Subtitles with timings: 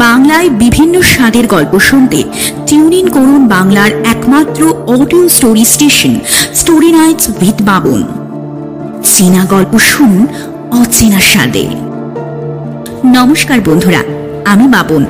[0.00, 2.22] বাংলায় বিভিন্ন স্বাদের গল্প শুনতে।
[2.66, 6.14] টিউন ইন করুন বাংলার একমাত্র audio story station
[6.54, 8.04] story nights with Baban.
[9.04, 10.26] চীনা গল্প শুনুন
[10.70, 11.66] অচেনা স্বাদে।
[13.04, 14.02] নমস্কার বন্ধুরা,
[14.44, 15.04] আমি বাবন।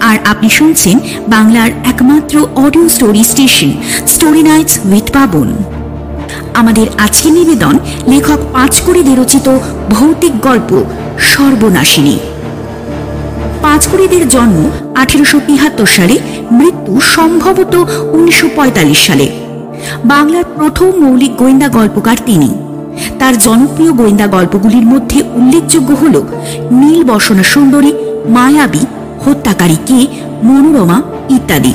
[0.00, 0.98] আর আপনি শুনছেন
[1.28, 3.70] বাংলার একমাত্র audio story station
[4.06, 5.48] story nights with Baban.
[6.54, 7.78] আমাদের আজকের নিবেদন
[8.08, 9.58] লেখক পাঁচ করে রচিত
[9.90, 10.84] ভৌতিক গল্প
[11.18, 12.18] সর্বনাশিনী।
[13.62, 16.18] পাঁচকুড়িদের জন্ম আঠেরোশো তিহাত্তর সালে,
[16.50, 17.74] মৃত্যু সম্ভবত
[18.12, 19.28] উনিশশো পঁয়তাল্লিশ সালে।
[20.04, 22.50] বাংলার প্রথম মৌলিক গোয়েন্দা গল্পকার তিনি।
[23.18, 26.22] তার জনপ্রিয় গোয়েন্দা গল্পগুলির মধ্যে উল্লেখযোগ্য হল
[26.70, 27.92] নীল বসনা সুন্দরী,
[28.28, 28.82] মায়াবী,
[29.24, 30.06] হত্যাকারী কে,
[30.42, 31.72] মনোরমা ইত্যাদি।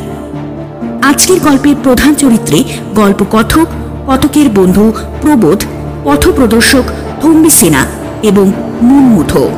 [1.02, 2.64] আজকের গল্পের প্রধান চরিত্রে
[2.96, 3.68] গল্পকথক
[4.08, 5.60] কথকের বন্ধু প্রবোধ,
[6.04, 6.84] পথপ্রদর্শক
[7.22, 7.86] থম্বি সেনা
[8.24, 8.52] এবং
[8.82, 9.50] মুনমুথো।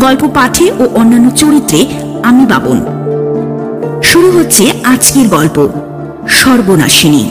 [0.00, 1.86] গল্প পাঠে ও অন্যান্য চরিত্রে
[2.22, 2.78] আমি বাবন।
[4.02, 5.68] শুরু হচ্ছে আজকের গল্প,
[6.28, 7.24] সর্বনাশিনী।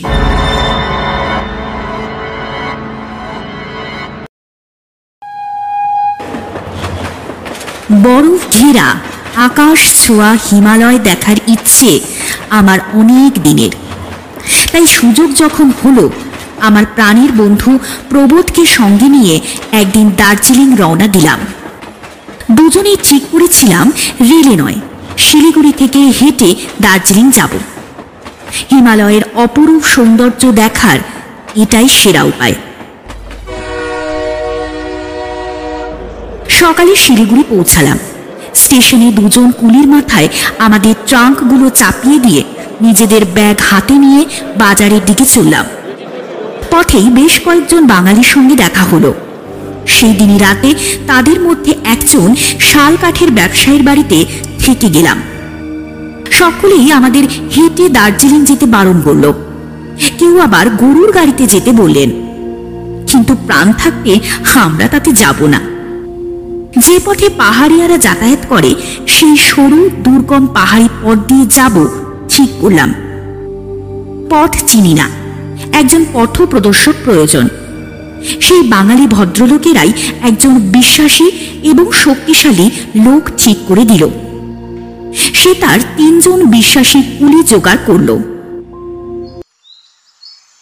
[8.04, 8.88] বরফ ঘেরা
[9.36, 12.00] আকাশ ছোঁয়া হিমালয় দেখার ইচ্ছে
[12.50, 13.74] আমার অনেক দিনের।
[14.72, 16.10] তাই সুযোগ যখন হলো,
[16.60, 21.40] আমার প্রাণের বন্ধু প্রবোধকে সঙ্গে নিয়ে একদিন দার্জিলিং রওনা দিলাম।
[22.52, 24.76] দুজনেই ঠিক করেছিলাম রেলে নয়,
[25.18, 27.50] শিলিগুড়ি থেকে হেঁটে দার্জিলিং যাব।
[28.70, 31.00] হিমালয়ের অপরূপ সৌন্দর্য দেখার
[31.56, 32.54] এটাই সেরা উপায়।
[36.50, 37.98] সকালে শিলিগুড়ি পৌঁছালাম।
[38.56, 40.28] স্টেশনে দুজন কুলির মাথায়
[40.60, 42.44] আমাদের ট্রাঙ্কগুলো চাপিয়ে দিয়ে
[42.82, 44.26] নিজেদের ব্যাগ হাতে নিয়ে
[44.58, 45.66] বাজারের দিকে চললাম।
[46.72, 49.14] পথেই বেশ কয়েকজন বাঙালির সঙ্গে দেখা হলো।
[49.88, 50.70] সেই দিনই রাতে
[51.08, 54.26] তাদের মধ্যে একজন শাল কাঠের ব্যবসায়ীর বাড়িতে
[54.60, 55.22] থেকে গেলাম।
[56.32, 57.24] সকলেই আমাদের
[57.56, 59.26] হেঁটে দার্জিলিং যেতে বারণ করল।
[60.18, 62.10] কেউ আবার গরুর গাড়িতে যেতে বললেন,
[63.08, 64.20] কিন্তু প্রাণ থাকতে
[64.56, 65.62] আমরা তাতে যাব না।
[66.78, 68.76] যে পথে পাহাড়িয়ারা যাতায়াত করে,
[69.08, 71.76] সেই সরু, দুর্গম পাহাড়ি পথ দিয়ে যাব
[72.30, 72.94] ঠিক করলাম।
[74.30, 75.08] পথ চিনি না।
[75.72, 77.48] একজন পথ প্রদর্শক প্রয়োজন।
[78.42, 81.32] সেই বাঙালি ভদ্রলোকেরাই একজন বিশ্বাসী
[81.64, 84.08] এবং শক্তিশালী লোক ঠিক করে দিল।
[85.34, 88.18] সে তার তিনজন বিশ্বাসী কুলি জোগাড় করল।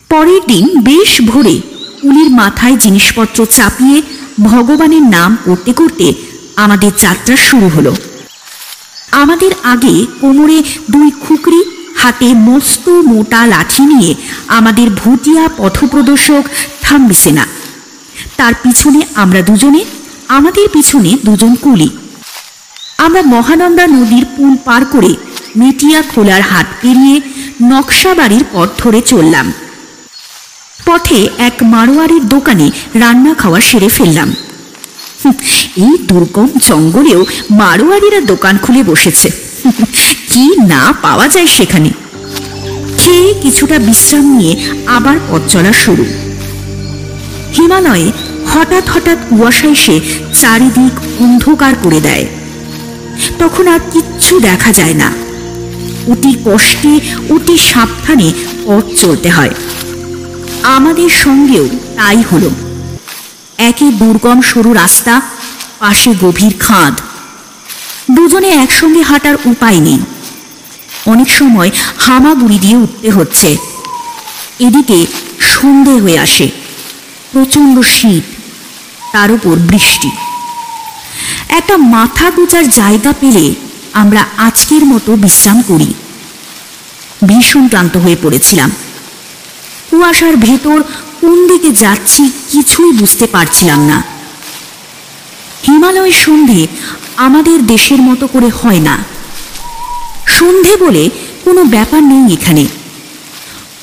[0.10, 1.62] পরের দিন বেশ ভোরে
[2.02, 4.02] কুলির মাথায় জিনিসপত্র চাপিয়ে
[4.44, 6.14] ভগবানের নাম করতে করতে
[6.56, 7.96] আমাদের যাত্রা শুরু হলো।
[9.12, 14.12] আমাদের আগে কোমরে দুই খুকরি হাতে মস্ত মোটা লাঠি নিয়ে
[14.58, 16.44] আমাদের ভুটিয়া পথপ্রদর্শক
[16.82, 17.46] থামবিছে না।
[18.38, 19.82] তার পিছনে আমরা দুজনে,
[20.28, 21.90] আমাদের পিছনে দুজন কুলি।
[22.98, 25.12] আমরা মহানন্দা নদীর পুল পার করে
[25.56, 27.16] মেটিয়া খোলার হাত পেরিয়ে
[27.70, 29.48] নকশাবাড়ির পথ ধরে চললাম।
[30.88, 32.68] পথে এক মারোয়ারির দোকানে
[33.02, 34.30] রান্না খাওয়া সেরে ফেললাম।
[35.86, 37.22] এই দুর্গম জঙ্গলেও
[37.62, 39.28] মারোয়ারিরা দোকান খুলে বসেছে।
[40.35, 41.91] কি না পাওয়া যায় সেখানে।
[42.97, 46.06] খেয়ে কিছুটা বিশ্রাম নিয়ে আবার পথ চলা শুরু।
[47.57, 48.12] হিমালয়ে
[48.53, 50.00] হঠাৎ হঠাৎ কুয়াশা এসে
[50.34, 52.25] চারিদিক অন্ধকার করে দেয়।
[53.40, 55.12] তখন আর কিচ্ছু দেখা যায় না।
[56.07, 58.34] অতি কষ্টে, অতি সাবধানে
[58.66, 59.50] পথ চলতে হয়।
[60.63, 62.50] আমাদের সঙ্গেও তাই হলো।
[63.57, 65.22] একে দুর্গম সরু রাস্তা,
[65.79, 67.00] পাশে গভীর খাঁদ।
[68.12, 70.00] দুজনে একসঙ্গে হাঁটার উপায় নেই।
[71.06, 73.58] অনেক সময় হামাগুড়ি দিয়ে উঠতে হচ্ছে।
[74.60, 75.06] এদিকে
[75.40, 76.50] সন্ধে হয়ে আসে,
[77.32, 78.24] প্রচণ্ড শীত,
[79.12, 80.10] তার উপর বৃষ্টি।
[81.50, 83.56] একটা মাথা গোচার জায়গা পেলে
[83.94, 85.94] আমরা আজকের মতো বিশ্রাম করি।
[87.28, 88.72] ভীষণ ক্লান্ত হয়ে পড়েছিলাম।
[89.92, 90.84] কুয়াশার ভেতর
[91.22, 94.04] কোন দিকে যাচ্ছি কিছুই বুঝতে পারছিলাম না।
[95.68, 96.68] হিমালয় সন্ধে
[97.18, 99.14] আমাদের দেশের মতো করে হয় না।
[100.25, 101.10] সন্ধে বলে
[101.44, 102.68] কোনো ব্যাপার নেই এখানে।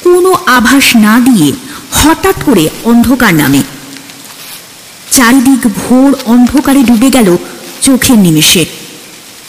[0.05, 1.53] কোনো আভাস না দিয়ে
[1.93, 3.63] হঠাৎ করে অন্ধকার নামে।
[5.11, 7.37] চারিদিক ভোর অন্ধকারে ডুবে গেল
[7.81, 8.67] চোখের নিমেষে।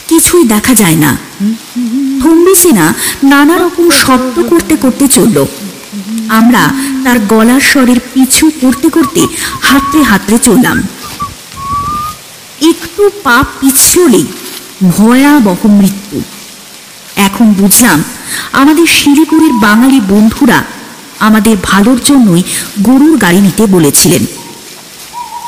[0.08, 1.18] কিছুই দেখা যায় না।
[2.22, 2.94] থম্বিসেনা
[3.24, 5.46] নানা রকম শব্দ করতে করতে চলল।
[6.30, 6.74] আমরা
[7.04, 9.28] তার গলার স্বরের পিছু করতে করতে
[9.62, 10.84] হাতড়ে হাতড়ে চললাম।
[12.62, 14.26] একটু পা পিছলেই
[14.84, 16.22] ভয়াবহ মৃত্যু।
[17.16, 18.04] এখন বুঝলাম,
[18.52, 20.64] আমাদের শিলিগুড়ির বাঙালি বন্ধুরা
[21.20, 22.44] আমাদের ভালোর জন্যই
[22.82, 24.26] গরুর গাড়ি নিতে বলেছিলেন।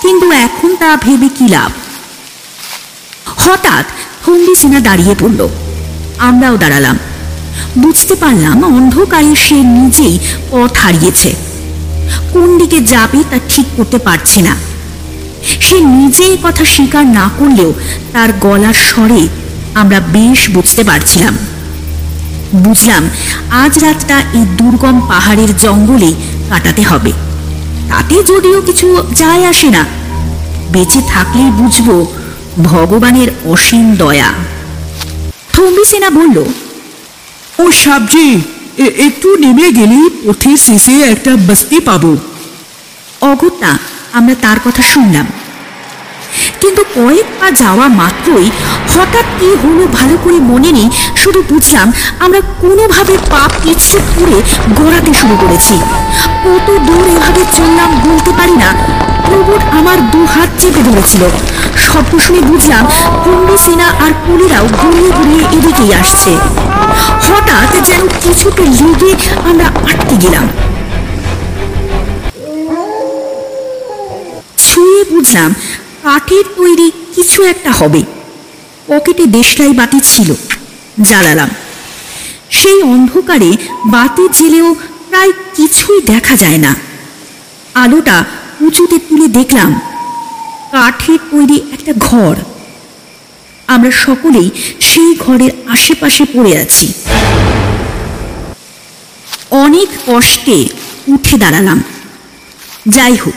[0.01, 1.71] কিন্তু এখন তা ভেবে কি লাভ?
[3.37, 3.85] হঠাৎ
[4.25, 5.47] ফন্দি সিনা দাঁড়িয়ে পড়ল।
[6.17, 6.99] আমরাও দাঁড়ালাম।
[7.77, 10.19] বুঝতে পারলাম অন্ধকারে সে নিজেই
[10.51, 11.35] পথ হারিয়েছে।
[12.33, 14.55] কোন দিকে যাবে তা ঠিক করতে পারছে না।
[15.61, 17.73] সে নিজেই কথা স্বীকার না করলেও
[18.13, 19.27] তার গলার স্বরে
[19.73, 21.37] আমরা বেশ বুঝতে পারছিলাম।
[22.53, 23.09] বুঝলাম
[23.51, 26.15] আজ রাতটা এই দুর্গম পাহাড়ের জঙ্গলেই
[26.49, 27.11] কাটাতে হবে।
[27.89, 29.85] তাতে যদিও কিছু যায় আসে না।
[30.71, 32.05] বেঁচে থাকলেই বুঝব
[32.63, 34.33] ভগবানের অসীম দয়া।
[35.53, 36.43] থম্বি সেনা বলল
[37.59, 38.41] ও সাবজি
[38.97, 42.17] একটু নেমে গেলেই পথের শেষে একটা বস্তি পাবো।
[43.21, 43.77] অগত্যা
[44.13, 45.25] আমরা তার কথা শুনলাম।
[46.61, 48.51] কিন্তু কয়েক পা যাওয়া মাত্রই
[48.93, 50.89] হঠাৎ কি হলো ভালো করে মনে নেই
[51.25, 51.87] শুধু বুঝলাম
[52.19, 54.37] আমরা কোনোভাবে পাপ পিছলে করে
[54.79, 55.75] গড়াতে শুরু করেছি।
[56.43, 58.69] কত দূর এভাবে চললাম বলতে পারি না
[59.25, 61.23] প্রবোধ আমার দু হাত চেপে ধরেছিল।
[61.85, 62.83] শব্দ শুনে বুঝলাম
[63.23, 66.31] কুম্ভি সেনা আর কুলিরাও ঘুরিয়ে ঘুরিয়ে এদিকেই আসছে।
[67.27, 69.11] হঠাৎ যেন কিছুতে লেগে
[69.49, 70.45] আমরা আটকে গেলাম।
[74.57, 75.49] ছুঁয়ে বুঝলাম
[76.03, 78.01] কাঠের তৈরি কিছু একটা হবে।
[78.87, 80.29] পকেটে দেশলাই বাতি ছিল।
[81.01, 81.49] জ্বালালাম
[82.49, 83.51] সেই অন্ধকারে
[83.85, 84.75] বাতি জেলেও
[85.09, 86.75] প্রায় কিছুই দেখা যায় না।
[87.73, 88.25] আলোটা
[88.61, 89.81] উঁচুতে তুলে দেখলাম,
[90.71, 92.35] কাঠের তৈরি একটা ঘর।
[93.67, 94.49] আমরা সকলেই
[94.81, 96.93] সেই ঘরের আশেপাশে পড়ে আছি।
[99.51, 100.67] অনেক কষ্টে
[101.07, 101.83] উঠে দাঁড়ালাম।
[102.87, 103.33] যাই হোক,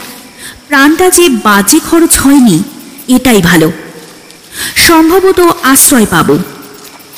[0.68, 2.62] প্রাণটা যে বাজে খরচ হয়নি,
[3.08, 3.72] এটাই ভালো।
[4.76, 6.38] সম্ভবত আশ্রয় পাব।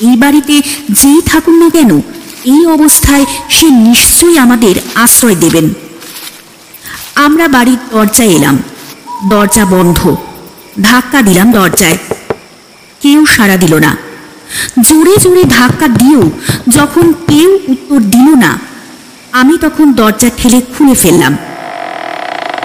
[0.00, 2.00] এই বাড়িতে যেই থাকুন না কেন,
[2.44, 5.74] এই অবস্থায় সে নিশ্চয়ই আমাদের আশ্রয় দেবেন।
[7.14, 8.58] আমরা বাড়ির দরজায় এলাম।
[9.28, 10.16] দরজা বন্ধ।
[10.82, 11.98] ধাক্কা দিলাম দরজায়।
[13.00, 13.96] কেউ সাড়া দিল না।
[14.80, 16.30] জোরে জোরে ধাক্কা দিয়েও
[16.68, 18.58] যখন কেউ উত্তর দিল না,
[19.32, 21.36] আমি তখন দরজা ঠেলে খুলে ফেললাম।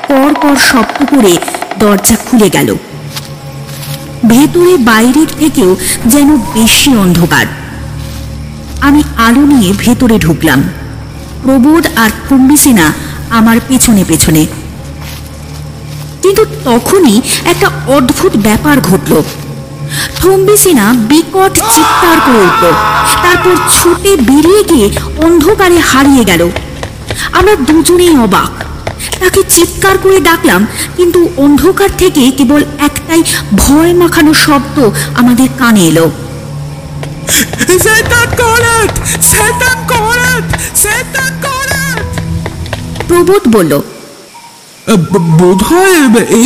[0.07, 1.37] পর পর শব্দ করে
[1.79, 2.75] দরজা খুলে গেল।
[4.29, 5.75] ভেতরে বাইরের থেকেও
[6.05, 7.45] যেন বেশি অন্ধকার।
[8.81, 10.63] আমি আলো নিয়ে ভেতরে ঢুকলাম।
[11.43, 12.93] প্রবোধ আর কুম্বিসেনা
[13.29, 14.45] আমার পেছনে পেছনে।
[16.21, 19.23] কিন্তু তখনই একটা অদ্ভুত ব্যাপার ঘটল।
[20.15, 22.71] থম্বিসেনা বিকট চিৎকার করে উঠল।
[23.23, 26.49] তারপর ছুটে বেরিয়ে গিয়ে অন্ধকারে হারিয়ে গেল।
[27.31, 28.64] আমরা দুজনেই অবাক।
[29.19, 30.61] তাকে চিৎকার করে ডাকলাম
[30.97, 33.21] কিন্তু অন্ধকার থেকে কেবল একটাই
[33.53, 34.77] ভয় মাখানো শব্দ
[35.15, 36.11] আমাদের কানে এলো।
[43.07, 43.73] প্রবোধ বলল
[45.39, 45.95] বোধ হয়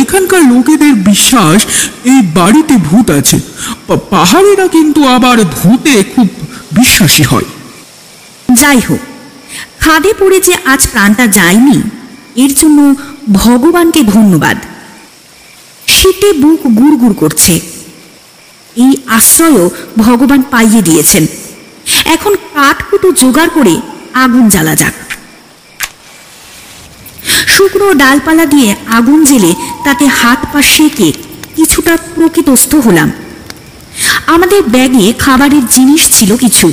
[0.00, 1.60] এখানকার লোকেদের বিশ্বাস
[2.04, 3.38] এই বাড়িতে ভূত আছে।
[4.10, 6.28] পাহাড়িরা কিন্তু আবার ভূতে খুব
[6.72, 7.48] বিশ্বাসী হয়।
[8.52, 9.02] যাই হোক
[9.80, 11.78] খাদে পড়ে যে আজ প্রাণটা যায়নি
[12.36, 12.94] এর জন্য
[13.32, 14.56] ভগবানকে ধন্যবাদ।
[15.88, 17.60] শীতে বুক গুড়গুড় করছে।
[18.76, 21.26] এই আশ্রয়ও ভগবান পাইয়ে দিয়েছেন।
[22.04, 23.80] এখন কাঠকুটো জোগাড় করে
[24.14, 24.92] আগুন জ্বালা যাক।
[27.48, 29.54] শুকনো ডালপালা দিয়ে আগুন জেলে
[29.84, 31.12] তাতে হাত পা সেঁকে
[31.56, 33.12] কিছুটা প্রকৃতস্থ হলাম।
[34.26, 36.72] আমাদের ব্যাগে খাবারের জিনিস ছিল কিছু।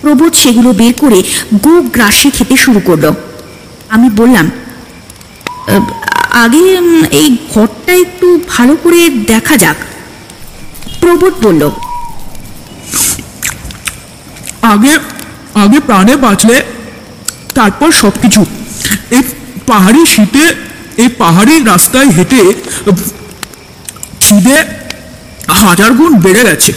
[0.00, 1.22] প্রবোধ সেগুলো বের করে
[1.64, 3.12] গো গ্রাসে খেতে শুরু করল।
[3.94, 4.46] আমি বললাম
[6.44, 6.62] আগে
[7.20, 9.00] এই ঘরটা একটু ভালো করে
[9.32, 9.78] দেখা যাক।
[11.00, 11.62] প্রবোধ বলল
[14.72, 14.92] আগে
[15.62, 16.56] আগে প্রাণে বাঁচলে
[17.56, 18.42] তারপর সব কিছু
[19.16, 19.22] এই
[19.70, 20.44] পাহাড়ি শীতে
[21.02, 22.40] এই পাহাড়ি রাস্তায় হেঁটে
[24.22, 24.58] খিদে
[25.62, 26.72] হাজার গুণ বেড়ে গেছে।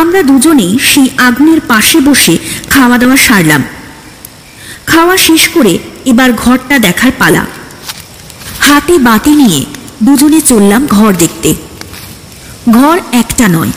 [0.00, 2.34] আমরা দুজনেই সেই আগুনের পাশে বসে
[2.72, 3.62] খাওয়া দাওয়া সারলাম।
[4.86, 7.46] খাওয়া শেষ করে এবার ঘরটা দেখার পালা।
[8.60, 9.64] হাতে বাতি নিয়ে
[10.02, 11.54] দুজনে চললাম ঘর দেখতে।
[12.70, 13.72] ঘর একটা নয়,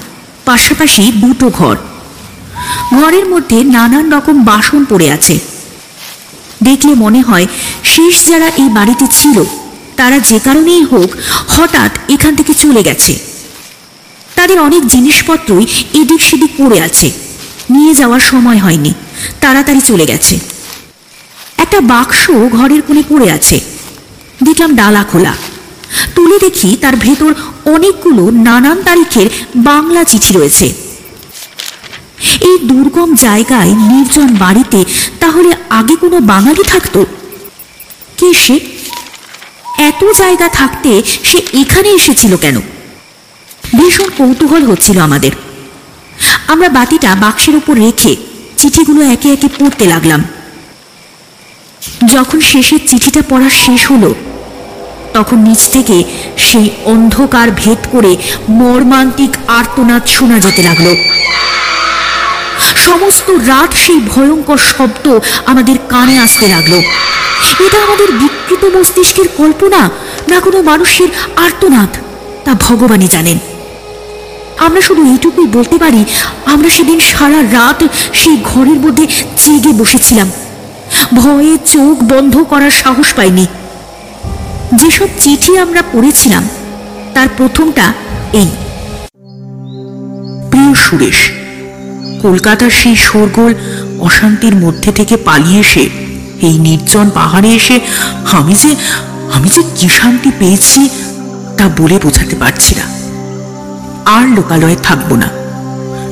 [0.46, 1.76] পাশাপাশি দুটো ঘর।
[2.94, 5.40] ঘরের মধ্যে নানান রকম বাসন পড়ে আছে।
[6.64, 7.48] দেখলে মনে হয়
[7.84, 9.44] শেষ যারা এই বাড়িতে ছিল,
[9.98, 11.16] তারা যে কারণেই হোক
[11.48, 13.20] হঠাৎ এখান থেকে চলে গেছে।
[14.36, 17.12] তাদের অনেক জিনিসপত্রই এদিক সেদিক পড়ে আছে।
[17.70, 18.94] নিয়ে যাওয়ার সময় হয়নি,
[19.42, 20.40] তাড়াতাড়ি চলে গেছে।
[21.64, 23.60] একটা বাক্স ঘরের কোণে পড়ে আছে।
[24.44, 25.34] দেখলাম ডালা খোলা।
[26.16, 27.34] তুলে দেখি তার ভেতর
[27.66, 30.74] অনেকগুলো নানান তারিখের বাংলা চিঠি রয়েছে।
[32.42, 34.86] এই দুর্গম জায়গায় নির্জন বাড়িতে
[35.20, 37.06] তাহলে আগে কোনো বাঙালি থাকতো?
[38.18, 38.60] কে সে?
[39.80, 42.58] এত জায়গা থাকতে সে এখানে এসেছিল কেন?
[43.78, 45.32] ভীষণ কৌতূহল হচ্ছিল আমাদের।
[46.48, 48.16] আমরা বাতিটা বাক্সের উপর রেখে
[48.58, 50.24] চিঠিগুলো একে একে পড়তে লাগলাম।
[52.06, 54.16] যখন শেষের চিঠিটা পড়া শেষ হলো,
[55.14, 56.04] তখন নিচ থেকে
[56.38, 58.18] সেই অন্ধকার ভেদ করে
[58.50, 60.96] মর্মান্তিক আর্তনাদ শোনা যেতে লাগল।
[62.76, 66.74] সমস্ত রাত সেই ভয়ঙ্কর শব্দ আমাদের কানে আসতে লাগল।
[67.66, 69.90] এটা আমাদের বিকৃত মস্তিষ্কের কল্পনা
[70.30, 71.92] না কোনো মানুষের আর্তনাদ,
[72.46, 73.38] তা ভগবানই জানেন।
[74.58, 76.06] আমরা শুধু এইটুকুই বলতে পারি,
[76.46, 80.32] আমরা সেদিন সারা রাত সেই ঘরের মধ্যে জেগে বসেছিলাম।
[81.16, 83.46] ভয়ে চোখ বন্ধ করার সাহস পাইনি।
[84.74, 86.44] যেসব চিঠি আমরা পড়েছিলাম,
[87.14, 87.94] তার প্রথমটা
[88.34, 88.50] এই।
[90.50, 91.32] প্রিয় সুরেশ,
[92.22, 93.54] কলকাতার সেই শোরগোল
[94.00, 95.90] অশান্তির মধ্যে থেকে পালিয়ে এসে,
[96.42, 97.80] এই নির্জন পাহাড়ে এসে
[98.32, 98.76] আমি যে
[99.34, 100.90] আমি যে কি শান্তি পেয়েছি
[101.58, 102.86] তা বলে বোঝাতে পারছি না।
[104.06, 105.30] আর লোকালয়ে থাকব না।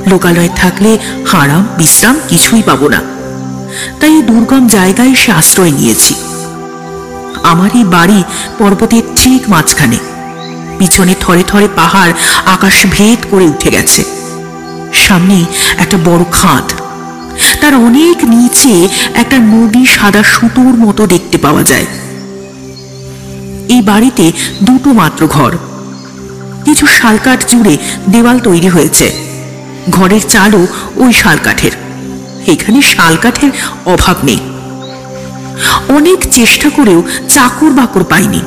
[0.08, 0.98] লোকালয়ে থাকলে
[1.28, 3.02] হারাম, বিশ্রাম কিছুই পাবো না।
[4.00, 6.16] তাই দুর্গম জায়গায় সে আশ্রয় নিয়েছি।
[7.44, 8.24] আমার এই বাড়ি
[8.58, 9.98] পর্বতের ঠিক মাঝখানে।
[10.78, 12.14] পিছনে থরে থরে পাহাড়,
[12.46, 14.04] আকাশ ভেদ করে উঠে গেছে।
[14.94, 15.46] সামনে
[15.78, 16.72] একটা বড় খাদ
[17.62, 21.86] তার অনেক নিচে একটা নদী সাদা সুতোর মতো দেখতে পাওয়া যায়।
[23.70, 24.32] এই বাড়িতে
[24.64, 25.58] দুটো মাত্র ঘর।
[26.66, 27.78] কিছু শালকাঠ জুড়ে
[28.10, 29.12] দেওয়াল তৈরি হয়েছে।
[29.90, 31.72] ঘরের চালও ওই শালকাঠের
[32.48, 33.52] এখানে শালকাঠের
[33.86, 34.40] অভাব নেই।
[35.90, 38.42] অনেক চেষ্টা করেও চাকর বাকর পাইনি।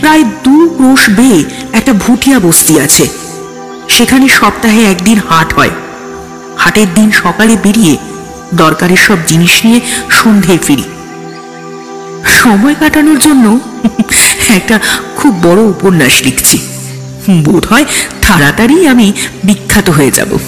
[0.00, 3.08] প্রায় দু ক্রোশ বেয়ে একটা ভুটিয়া বস্তি আছে।
[3.88, 5.70] সেখানে সপ্তাহে একদিন হাট হয়।
[6.56, 7.96] হাটের দিন সকালে বেরিয়ে
[8.54, 10.82] দরকারের সব জিনিস নিয়ে সন্ধ্যে ফিরি।
[12.26, 13.58] সময় কাটানোর জন্য
[14.48, 14.80] একটা
[15.16, 16.58] খুব বড় উপন্যাস লিখছি।
[17.30, 17.84] বোধ হয়
[18.28, 19.12] তাড়াতাড়ি আমি
[19.44, 20.38] বিখ্যাত হয়ে যাব।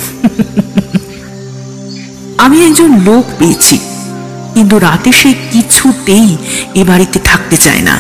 [2.45, 3.77] আমি একজন লোক পেয়েছি,
[4.55, 6.29] কিন্তু রাতে সে কিছুতেই
[6.81, 7.97] এ বাড়িতে থাকতে চায় না।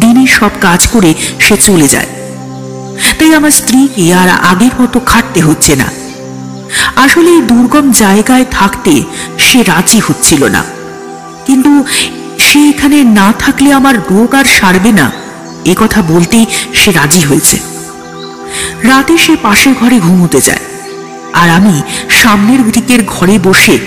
[0.00, 1.10] দিনে সব কাজ করে
[1.44, 2.10] সে চলে যায়।
[3.18, 5.88] তাই আমার স্ত্রীকে আর আগের মতো খাটতে হচ্ছে না।
[7.04, 8.92] আসলে এই দুর্গম জায়গায় থাকতে
[9.46, 10.62] সে রাজি হচ্ছিল না।
[11.46, 11.72] কিন্তু
[12.46, 15.06] সে এখানে না থাকলে আমার রোগ আর সারবে না,
[15.64, 16.44] এ কথা বলতেই
[16.80, 17.56] সে রাজি হয়েছে।
[18.88, 20.64] রাতে সে পাশের ঘরে ঘুমোতে যায়,
[21.40, 21.74] আর আমি
[22.22, 23.78] সামনের দিকের ঘরে বসে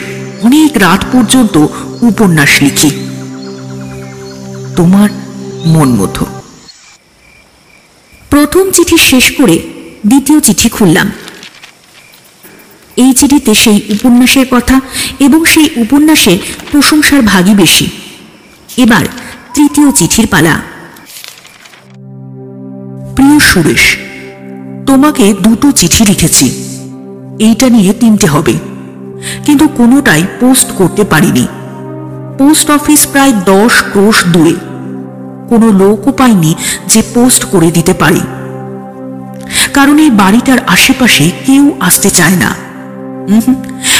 [0.42, 1.56] অনেক রাত পর্যন্ত
[2.02, 2.92] উপন্যাস লিখি।
[4.76, 5.10] তোমার
[5.66, 6.26] মন মতো
[8.30, 9.56] প্রথম চিঠি শেষ করে
[10.08, 11.12] দ্বিতীয় চিঠি খুললাম।
[12.96, 14.82] এই চিঠিতে সেই উপন্যাসের কথা
[15.20, 16.38] এবং সেই উপন্যাসের
[16.72, 17.86] প্রশংসার ভাগই বেশি।
[18.78, 19.06] এবার
[19.54, 20.56] তৃতীয় চিঠির পালা।
[23.16, 23.84] প্রিয় সুরেশ,
[24.88, 26.48] তোমাকে দুটো চিঠি লিখেছি।
[27.42, 28.54] এইটা নিয়ে তিনটে হবে।
[29.46, 31.48] কিন্তু কোনোটাই পোস্ট করতে পারিনি।
[32.38, 34.56] পোস্ট অফিস প্রায় দশ ক্রোশ দূরে।
[35.50, 36.56] কোনো লোকও পাইনি
[36.88, 38.22] যে পোস্ট করে দিতে পারি।
[39.74, 42.56] কারণ এই বাড়িটার আশেপাশে কেউ আসতে চায় না।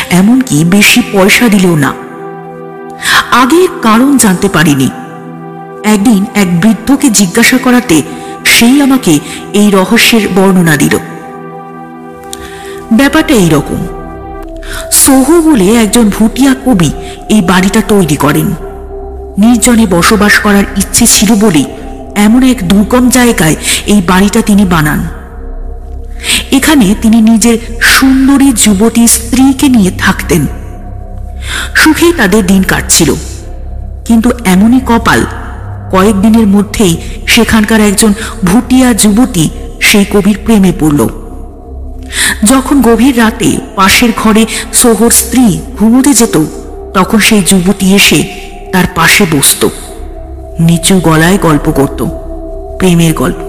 [0.10, 1.94] এমনকি বেশি পয়সা দিলেও না।
[3.32, 4.90] আগে কারণ জানতে পারিনি।
[5.84, 8.02] একদিন এক বৃদ্ধকে জিজ্ঞাসা করাতে
[8.46, 9.20] সেই আমাকে
[9.54, 10.98] এই রহস্যের বর্ণনা দিল।
[12.94, 13.88] ব্যাপারটা এইরকম।
[14.92, 16.92] সোহো বলে একজন ভুটিয়া কবি
[17.30, 18.54] এই বাড়িটা তৈরি করেন।
[19.38, 21.66] নির্জনে বসবাস করার ইচ্ছে ছিল বলেই
[22.16, 23.56] এমন এক দুর্গম জায়গায়
[23.86, 25.08] এই বাড়িটা তিনি বানান।
[26.52, 30.48] এখানে তিনি নিজের সুন্দরী যুবতী স্ত্রীকে নিয়ে থাকতেন।
[31.76, 33.16] সুখেই তাদের দিন কাটছিল।
[34.06, 35.26] কিন্তু এমনই কপাল
[35.92, 38.14] কয়েকদিনের মধ্যেই সেখানকার একজন
[38.46, 41.21] ভুটিয়া যুবতী সেই কবির প্রেমে পড়ল।
[42.46, 46.36] যখন গভীর রাতে পাশের ঘরে সোহর স্ত্রী ঘুমোতে যেত,
[46.94, 48.20] তখন সেই যুবতী এসে
[48.74, 49.70] তার পাশে বসত।
[50.60, 52.00] নিচু গলায় গল্প করত,
[52.80, 53.40] প্রেমের গল্প।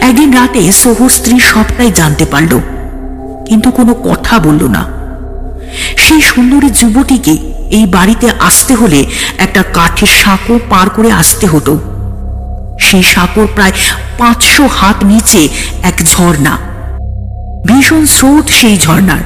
[0.00, 2.60] একদিন রাতে সোহর স্ত্রী সবটাই জানতে পারল,
[3.48, 4.82] কিন্তু কোনো কথা বলল না।
[5.96, 7.34] সেই সুন্দরী যুবতীকে
[7.70, 9.04] এই বাড়িতে আসতে হলে
[9.38, 11.78] একটা কাঠের সাঁকো পার করে আসতে হতো।
[12.78, 13.72] সেই সাঁকোর প্রায়
[14.18, 15.48] পাঁচশো হাত নিচে
[15.82, 16.58] এক ঝর্ণা।
[17.66, 19.22] ভীষণ স্রোত সেই ঝর্ণার।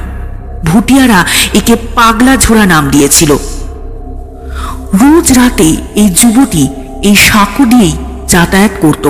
[0.64, 3.37] ভুটিয়ারা একে পাগলা ঝোড়া নাম দিয়েছিল।
[5.00, 6.68] রোজ রাতে এই যুবতী
[7.02, 7.94] এই সাঁকো দিয়েই
[8.28, 9.06] যাতায়াত করত।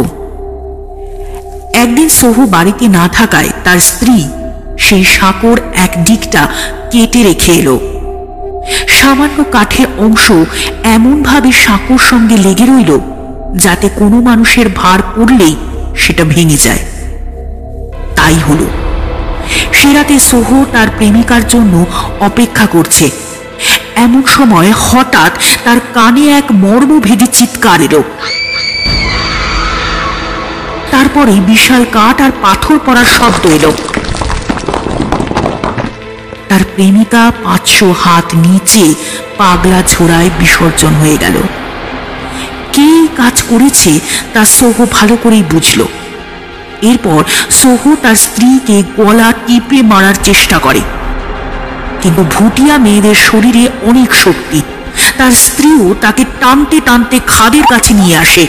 [1.74, 4.24] একদিন সোহু বাড়িতে না থাকায় তার স্ত্রী
[4.78, 6.48] সেই সাঁকোর এক দিকটা
[6.90, 7.80] কেটে রেখে এলো।
[8.88, 10.32] সামান্য কাঠের অংশ
[10.84, 12.98] এমনভাবে সাঁকোর সঙ্গে লেগে রইল
[13.54, 15.56] যাতে কোনো মানুষের ভার পড়লেই
[15.96, 16.82] সেটা ভেঙে যায়।
[18.16, 18.89] তাই হলো।
[19.72, 21.86] সে রাতে সোহো তার প্রেমিকার জন্য
[22.20, 23.10] অপেক্ষা করছে।
[23.94, 25.32] এমন সময় হঠাৎ
[25.64, 28.02] তার কানে এক মর্মভেদী চিৎকার এলো।
[30.90, 33.72] তারপরে বিশাল কাঠ আর পাথর পড়ার শব্দ এলো।
[36.48, 38.94] তার প্রেমিকা পাঁচশো হাত নিচে
[39.38, 41.36] পাগলা ছোড়ায় বিসর্জন হয়ে গেল।
[42.72, 44.00] কে কাজ করেছে
[44.34, 45.84] তা সোহো ভালো করেই বুঝল।
[46.82, 50.80] এরপর সোহো তার স্ত্রীকে গলা টিপে মারার চেষ্টা করে।
[52.02, 54.62] কিন্তু ভুটিয়া মেয়েদের শরীরে অনেক শক্তি।
[55.18, 58.46] তার স্ত্রীও তাকে টানতে টানতে খাদের কাছে নিয়ে আসে।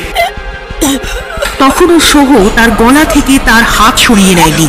[1.59, 4.67] তখনও সোহ তার গলা থেকে তার হাত সরিয়ে নেয়নি।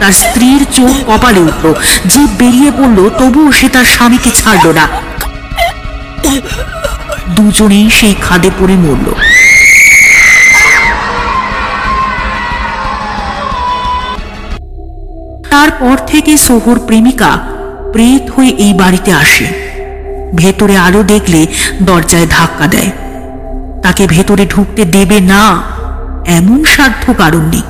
[0.00, 1.74] তার স্ত্রীর চোখ কপালে উঠল
[2.06, 4.88] যে বেরিয়ে পড়ল, তবুও সে তার স্বামীকে ছাড়ল না।
[7.28, 9.31] দুজনেই সেই খাদে পড়ে মরল।
[15.52, 17.30] তারপর থেকে সোহর প্রেমিকা
[17.92, 19.46] প্রেত হয়ে এই বাড়িতে আসে।
[20.34, 21.46] ভেতরে আলো দেখলে
[21.82, 22.90] দরজায় ধাক্কা দেয়।
[23.82, 25.42] তাকে ভেতরে ঢুকতে দেবে না,
[26.38, 27.64] এমন সাধ্য কারণ নেই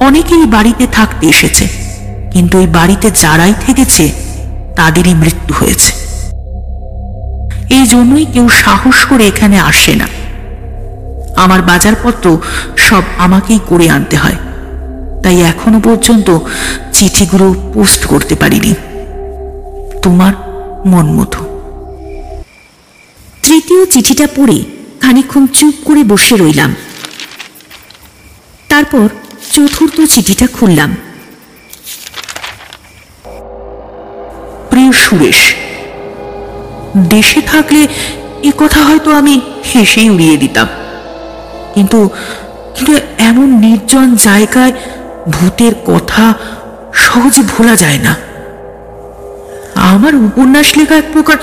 [0.00, 1.66] অনেকেই বাড়িতে থাকতে এসেছে,
[2.32, 4.04] কিন্তু এই বাড়িতে যারাই থেকেছে,
[4.76, 5.90] তাদেরই মৃত্যু হয়েছে।
[7.70, 10.06] এই জন্যই কেউ সাহস করে এখানে আসে না।
[11.36, 12.26] আমার বাজারপত্র
[12.76, 14.38] সব আমাকেই করে আনতে হয়।
[15.22, 16.38] তাই এখনও পর্যন্ত
[16.92, 18.74] চিঠিগুলো পোস্ট করতে পারিনি।
[20.02, 20.32] তোমার
[20.86, 21.38] মন মতো।
[23.42, 24.64] তৃতীয় চিঠিটা পড়ে
[25.00, 26.74] খানিক্ষণ চুপ করে বসে রইলাম।
[28.68, 29.08] তারপর
[29.52, 30.96] চতুর্থ চিঠিটা খুললাম।
[34.70, 35.54] প্রিয় সুরেশ,
[36.96, 37.88] দেশে থাকলে
[38.42, 39.40] এ কথা হয়তো আমি
[39.74, 40.68] হেসেই উড়িয়ে দিতাম।
[41.74, 42.10] কিন্তু
[42.74, 44.72] কিন্তু এমন নির্জন জায়গায়
[45.30, 46.24] ভূতের কথা
[47.04, 48.12] সহজে ভোলা যায় না।
[49.92, 51.36] আমার উপন্যাস লেখা এক প্রকার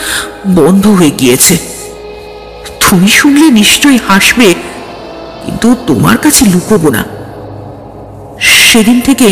[0.55, 1.55] বন্ধ হয়ে গিয়েছে।
[2.81, 4.47] তুমি শুনলে নিশ্চয়ই হাসবে,
[5.43, 7.03] কিন্তু তোমার কাছে লুকোবো না।
[8.41, 9.27] সেদিন থেকে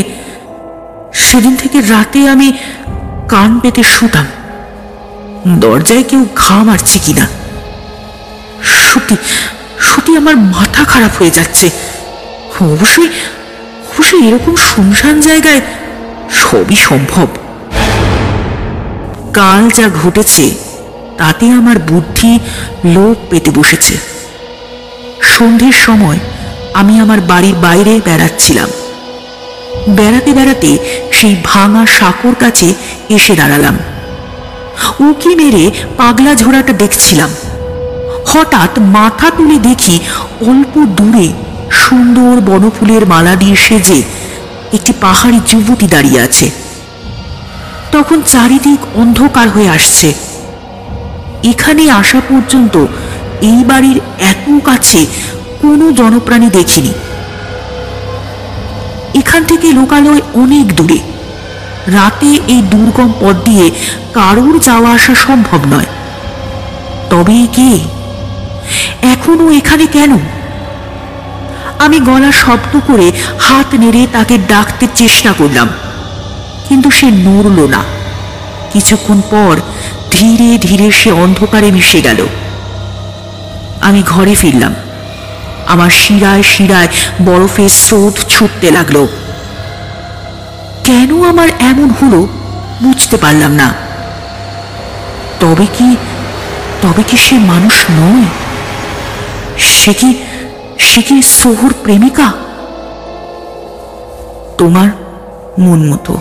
[1.13, 2.47] সেদিন থেকে রাতে আমি
[3.29, 4.27] কান পেতে শুতাম।
[5.63, 7.25] দরজায় কেউ ঘা মারছে কিনা।
[8.83, 9.15] সত্যি
[9.79, 11.67] সত্যি আমার মাথা খারাপ হয়ে যাচ্ছে।
[12.73, 13.09] অবশ্যই
[13.93, 15.61] অবশ্যই এরকম শুনশান জায়গায়
[16.31, 17.27] সবই সম্ভব।
[19.33, 20.51] কাল যা ঘটেছে,
[21.17, 22.39] তাতে আমার বুদ্ধি
[22.85, 23.97] লোপ পেতে বসেছে।
[25.21, 26.19] সন্ধ্যের সময়
[26.73, 28.69] আমি আমার বাড়ির বাইরে বেড়াচ্ছিলাম।
[29.89, 30.77] বেড়াতে বেড়াতে
[31.11, 32.73] সেই ভাঙা সাঁকোর কাছে
[33.09, 33.77] এসে দাঁড়ালাম।
[34.99, 37.29] উকি মেরে পাগলা ঝোড়াটা দেখছিলাম।
[38.25, 39.99] হঠাৎ মাথা তুলে দেখি
[40.41, 41.27] অল্প দূরে
[41.73, 44.03] সুন্দর বনফুলের মালা দিয়ে সেজে
[44.73, 46.51] একটি পাহাড়ি যুবতী দাঁড়িয়ে আছে।
[47.91, 50.13] তখন চারিদিক অন্ধকার হয়ে আসছে।
[51.43, 52.85] এখানে আসা পর্যন্ত
[53.41, 55.05] এই বাড়ির এত কাছে
[55.61, 56.93] কোনো জনপ্রাণী দেখিনি।
[59.13, 60.99] এখান থেকে লোকালয় অনেক দূরে।
[61.87, 63.71] রাতে এই দুর্গম পথ দিয়ে
[64.13, 65.85] কারোর যাওয়া আসা সম্ভব নয়।
[67.09, 67.79] তবে কে?
[69.01, 70.17] এখনও এখানে কেন?
[71.79, 75.69] আমি গলা শব্দ করে হাত নেড়ে তাকে ডাকতে চেষ্টা করলাম।
[76.69, 77.83] কিন্তু সে নড়ল না।
[78.73, 79.59] কিছুক্ষণ পর
[80.11, 82.27] ধীরে ধীরে সে অন্ধকারে মিশে গেল।
[83.81, 84.75] আমি ঘরে ফিরলাম।
[85.67, 86.87] আমার শিরায় শিরায়
[87.25, 89.07] বরফের স্রোত ছুটতে লাগল।
[90.83, 92.27] কেন আমার এমন হলো
[92.83, 93.73] বুঝতে পারলাম না।
[95.39, 95.95] তবে কি
[96.81, 98.23] তবে কি সে মানুষ নয়?
[99.57, 100.22] সে কি
[100.83, 102.33] সে কি সোহর প্রেমিকা?
[104.57, 104.89] তোমার
[105.59, 106.13] মন মতো।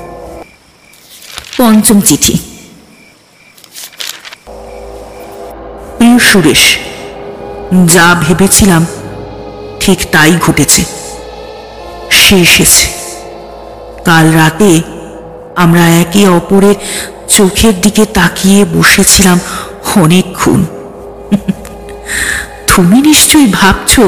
[1.59, 2.38] পঞ্চম চিঠি।
[5.96, 6.77] প্রিয় সুরেশ,
[7.87, 8.87] যা ভেবেছিলাম
[9.81, 10.85] ঠিক তাই ঘটেছে।
[12.11, 12.87] সে এসেছে।
[14.05, 14.83] কাল রাতে
[15.57, 16.75] আমরা একে অপরের
[17.29, 19.40] চোখের দিকে তাকিয়ে বসেছিলাম
[19.96, 20.64] অনেকক্ষণ।
[22.66, 24.01] তুমি নিশ্চয়ই ভাবছ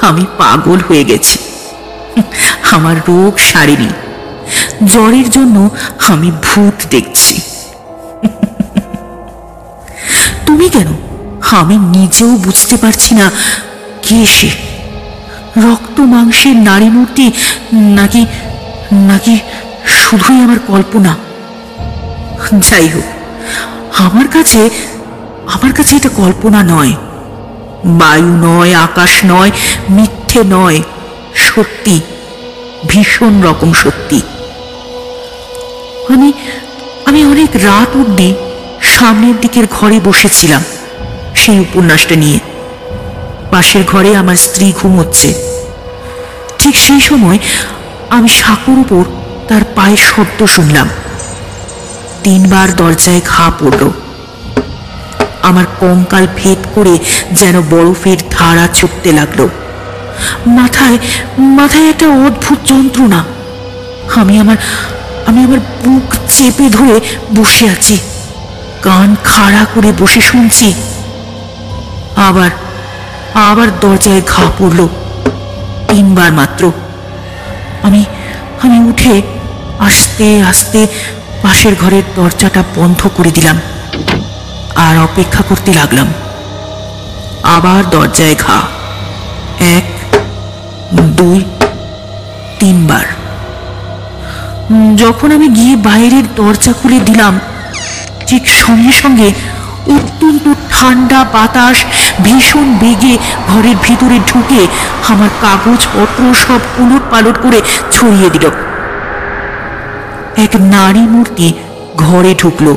[0.00, 1.38] আমি পাগল হয়ে গেছি।
[2.72, 3.88] আমার রোগ সারেনি।
[4.84, 5.70] জ্বরের জন্য
[6.08, 7.40] আমি ভূত দেখছি।
[10.46, 10.86] তুমি কেন?
[11.50, 13.30] আমি নিজেও বুঝতে পারছি না
[14.02, 14.50] কে সে।
[15.56, 17.32] রক্ত মাংসের নারী মূর্তি
[17.72, 18.26] নাকি
[18.92, 19.38] নাকি
[19.86, 21.16] শুধুই আমার কল্পনা?
[22.58, 23.04] যাই হোক,
[23.98, 24.70] আমার কাছে
[25.46, 26.92] আমার কাছে এটা কল্পনা নয়।
[27.84, 29.50] বায়ু নয়, আকাশ নয়,
[29.90, 30.82] মিথ্যে নয়,
[31.34, 32.00] সত্যি,
[32.88, 34.22] ভীষণ রকম সত্যি।
[36.08, 36.32] আমি
[37.04, 38.34] আমি অনেক রাত অবধি
[38.82, 40.64] সামনের দিকের ঘরে বসেছিলাম
[41.34, 42.38] সেই উপন্যাসটা নিয়ে।
[43.50, 45.34] পাশের ঘরে আমার স্ত্রী ঘুমোচ্ছে।
[46.58, 47.38] ঠিক সেই সময়
[48.10, 49.10] আমি সাঁকুর উপর
[49.48, 50.88] তার পায়ের শব্দ শুনলাম।
[52.22, 53.90] তিনবার দরজায় ঘা পড়ল।
[55.48, 56.98] আমার কঙ্কাল ভেদ করে
[57.32, 59.48] যেন বরফের ধারা ছুটতে লাগল।
[60.46, 60.98] মাথায়
[61.38, 63.24] মাথায় একটা অদ্ভুত যন্ত্রণা।
[64.20, 64.56] আমি আমার
[65.26, 67.00] আমি আমার বুক চেপে ধরে
[67.36, 67.98] বসে আছি।
[68.82, 70.74] কান খাড়া করে বসে শুনছি।
[72.16, 72.50] আবার
[73.34, 74.88] আবার দরজায় ঘা পড়ল।
[75.88, 76.72] তিনবার মাত্র।
[77.82, 78.04] আমি
[78.62, 79.22] আমি উঠে
[79.78, 80.86] আস্তে আস্তে
[81.42, 83.60] পাশের ঘরের দরজাটা বন্ধ করে দিলাম।
[84.76, 86.06] আর অপেক্ষা করতে লাগলাম।
[87.42, 88.60] আবার দরজায় ঘা।
[89.60, 89.84] এক,
[90.94, 91.44] দুই,
[92.58, 93.04] তিনবার।
[94.96, 97.40] যখন আমি গিয়ে বাইরের দরজা খুলে দিলাম,
[98.26, 99.32] ঠিক সঙ্গে সঙ্গে
[99.86, 101.84] অত্যন্ত ঠান্ডা বাতাস
[102.24, 104.66] ভীষণ বেগে ঘরের ভিতরে ঢুকে
[105.08, 107.60] আমার কাগজপত্র সব উলট পালট করে
[107.90, 108.50] ছড়িয়ে দিল।
[110.36, 111.52] এক নারী মূর্তি
[111.96, 112.76] ঘরে ঢুকলো।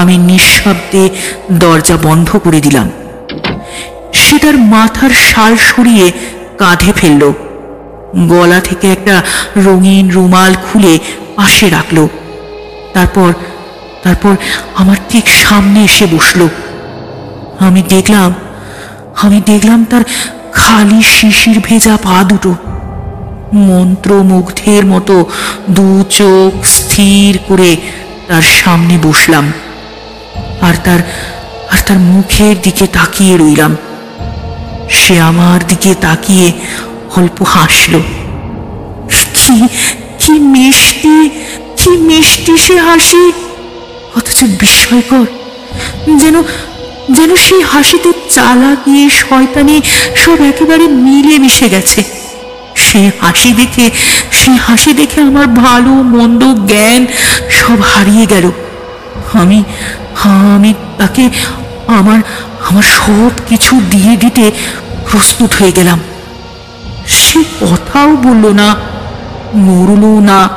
[0.00, 1.04] আমি নিঃশব্দে
[1.52, 2.88] দরজা বন্ধ করে দিলাম।
[4.12, 6.06] সে তার মাথার শাল সরিয়ে
[6.58, 7.22] কাঁধে ফেলল।
[8.28, 9.16] গলা থেকে একটা
[9.56, 10.94] রঙিন রুমাল খুলে
[11.36, 11.98] পাশে রাখল।
[12.94, 13.30] তারপর
[14.02, 14.34] তারপর
[14.74, 16.40] আমার ঠিক সামনে এসে বসল।
[17.58, 18.30] আমি দেখলাম
[19.22, 20.04] আমি দেখলাম তার
[20.52, 22.52] খালি শিশির ভেজা পা দুটো।
[23.68, 25.16] মন্ত্রমুগ্ধের মতো
[25.70, 27.70] দু চোখ স্থির করে
[28.28, 29.46] তার সামনে বসলাম।
[30.60, 31.00] আর তার
[31.72, 33.72] আর তার মুখের দিকে তাকিয়ে রইলাম।
[34.88, 36.52] সে আমার দিকে তাকিয়ে
[37.16, 37.94] অল্প হাসল।
[39.34, 39.56] কি
[40.18, 41.16] কি মিষ্টি
[41.76, 43.24] কি মিষ্টি সে হাসি!
[44.16, 45.26] অথচ বিস্ময়কর,
[46.20, 46.36] যেন
[47.10, 49.76] যেন সেই হাসিতে চালাকি শয়তানি
[50.14, 52.00] সব একেবারে মিলে মিশে গেছে।
[52.74, 53.86] সে হাসি দেখে,
[54.30, 57.02] সে হাসি দেখে আমার ভালো মন্দ জ্ঞান
[57.50, 58.46] সব হারিয়ে গেল।
[59.32, 59.58] আমি
[60.24, 61.30] আমি তাকে
[61.86, 62.20] আমার
[62.68, 64.52] আমার সব কিছু দিয়ে দিতে
[65.10, 65.98] প্রস্তুত হয়ে গেলাম।
[67.06, 68.76] সে কথাও বলল না
[69.54, 70.48] মরলও না।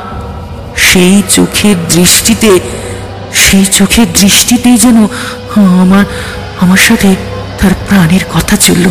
[0.76, 2.60] সেই চোখের দৃষ্টিতে,
[3.32, 4.98] সেই চোখের দৃষ্টিতেই যেন
[5.56, 6.04] আমার
[6.60, 7.16] আমার সাথে
[7.60, 8.86] তার প্রাণের কথা চলল।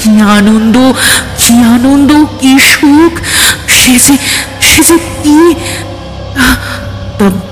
[0.00, 0.76] কি আনন্দ
[1.38, 3.12] কি আনন্দ, কি সুখ।
[3.68, 4.16] সে যে
[4.60, 5.54] সে যে কি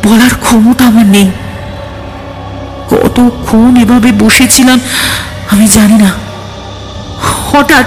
[0.05, 1.31] বলার ক্ষমতা আমার নেই।
[2.93, 4.81] কতক্ষণ এভাবে বসেছিলাম,
[5.51, 6.11] আমি জানি না।
[7.51, 7.87] হঠাৎ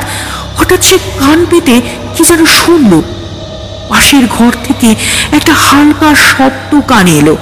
[0.57, 1.81] হঠাৎ সে কান পেতে
[2.15, 3.01] কি যেন শুনল।
[3.89, 4.95] পাশের ঘর থেকে
[5.31, 7.37] একটা হালকা শব্দ কানে এলো।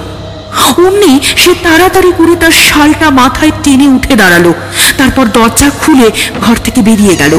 [0.78, 4.52] অমনি সে তাড়াতাড়ি করে তার শালটা মাথায় টেনে উঠে দাঁড়াল।
[4.98, 7.38] তারপর দরজা খুলে ঘর থেকে বেরিয়ে গেল।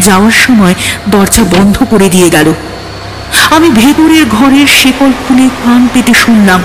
[0.00, 0.74] যাওয়ার সময়
[1.08, 2.54] দরজা বন্ধ করে দিয়ে গেল।
[3.50, 6.62] আমি ভেতরের ঘরের শেকল খুলে কান পেতে শুনলাম।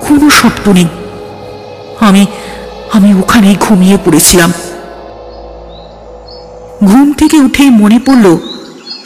[0.00, 0.88] কোনো শব্দ নেই।
[2.00, 2.26] আমি
[2.92, 4.52] আমি ওখানেই ঘুমিয়ে পড়েছিলাম।
[6.84, 8.38] ঘুম থেকে উঠেই মনে পড়ল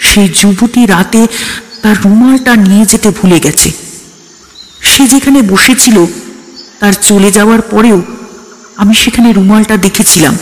[0.00, 1.26] সেই যুবতী রাতে
[1.82, 3.70] তার রুমালটা নিয়ে যেতে ভুলে গেছে।
[4.82, 6.06] সে যেখানে বসেছিল,
[6.80, 8.02] তার চলে যাওয়ার পরেও
[8.76, 10.36] আমি সেখানে রুমালটা দেখেছিলাম।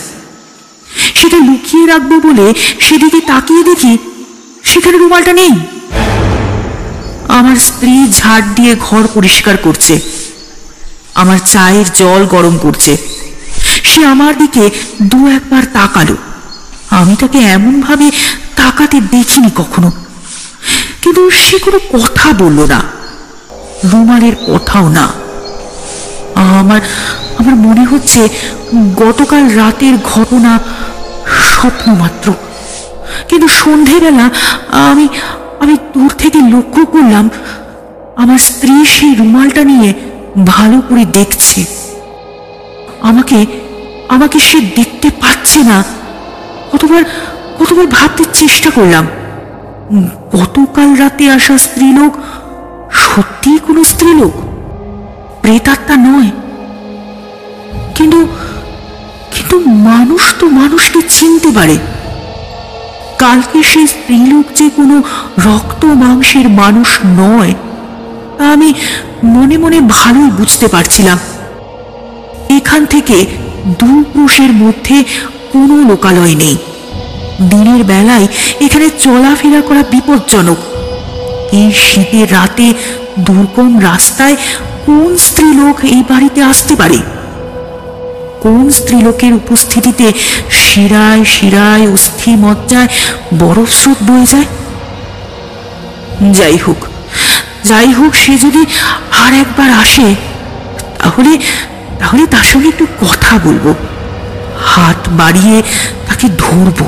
[1.15, 3.97] সেটা লুকিয়ে রাখব বলে সেদিকে তাকিয়ে দেখি
[4.63, 5.51] সেখানে রুমালটা নেই।
[7.27, 10.22] আমার স্ত্রী ঝাড় দিয়ে ঘর পরিষ্কার করছে।
[11.15, 12.97] আমার চায়ের জল গরম করছে।
[13.83, 14.69] সে আমার দিকে
[15.01, 16.15] দু একবার তাকালো।
[16.89, 18.11] আমি তাকে এমনভাবে
[18.55, 19.91] তাকাতে দেখিনি কখনো।
[21.01, 22.81] কিন্তু সে কোনো কথা বলল না।
[23.91, 25.11] রুমালের কথাও না।
[26.35, 26.81] আমার
[27.39, 28.29] আমার মনে হচ্ছে
[28.95, 30.59] গতকাল রাতের ঘটনা
[31.53, 32.33] স্বপ্ন মাত্র
[33.29, 34.29] কিন্তু সন্ধেবেলা
[34.71, 35.07] আমি
[35.59, 37.29] আমি দূর থেকে লক্ষ্য করলাম,
[38.15, 39.93] আমার স্ত্রী সেই রুমালটা নিয়ে
[40.47, 41.65] ভালো করে দেখছে।
[43.01, 43.45] আমাকে
[44.09, 45.83] আমাকে সে দেখতে পাচ্ছে না।
[46.73, 47.03] কতবার
[47.59, 49.07] কতবার ভাবতে চেষ্টা করলাম।
[50.35, 52.13] গতকাল রাতে আসা স্ত্রীলোক
[52.91, 54.31] সত্যিই কোনো স্ত্রীলোক?
[55.41, 56.29] প্রেতাত্মা নয়।
[57.95, 58.27] কিন্তু
[59.31, 61.77] কিন্তু মানুষ তো মানুষকে চিনতে পারে।
[63.17, 65.03] কালকে সেই স্ত্রীলোক যে কোনো
[65.45, 67.53] রক্ত মাংসের মানুষ নয়।
[68.51, 68.73] আমি
[69.23, 71.19] মনে মনে ভালোই বুঝতে পারছিলাম।
[72.49, 73.25] এখান থেকে
[73.67, 75.03] দু ক্রোশের মধ্যে
[75.51, 76.57] কোনো লোকালয় নেই।
[77.49, 78.27] দিনের বেলায়
[78.59, 80.57] এখানে চলাফেরা করা বিপজ্জনক।
[81.51, 82.73] এই শীতের রাতে
[83.19, 84.35] দুর্গম রাস্তায়
[84.85, 86.97] কোন স্ত্রীলোক এই বাড়িতে আসতে পারে?
[88.41, 90.11] কোন স্ত্রীলোকের উপস্থিতিতে
[90.51, 92.87] শিরায় শিরায় অস্থি মজ্জায়
[93.39, 94.45] বরফ স্রোত বয়ে যায়?
[96.33, 96.77] যাই হোক
[97.63, 98.61] যাই হোক, সে যদি
[99.23, 100.15] আর একবার আসে,
[100.99, 101.31] তাহলে
[101.99, 103.65] তাহলে তার সঙ্গে একটু কথা বলব।
[104.65, 105.57] হাত বাড়িয়ে
[106.07, 106.87] তাকে ধরবো।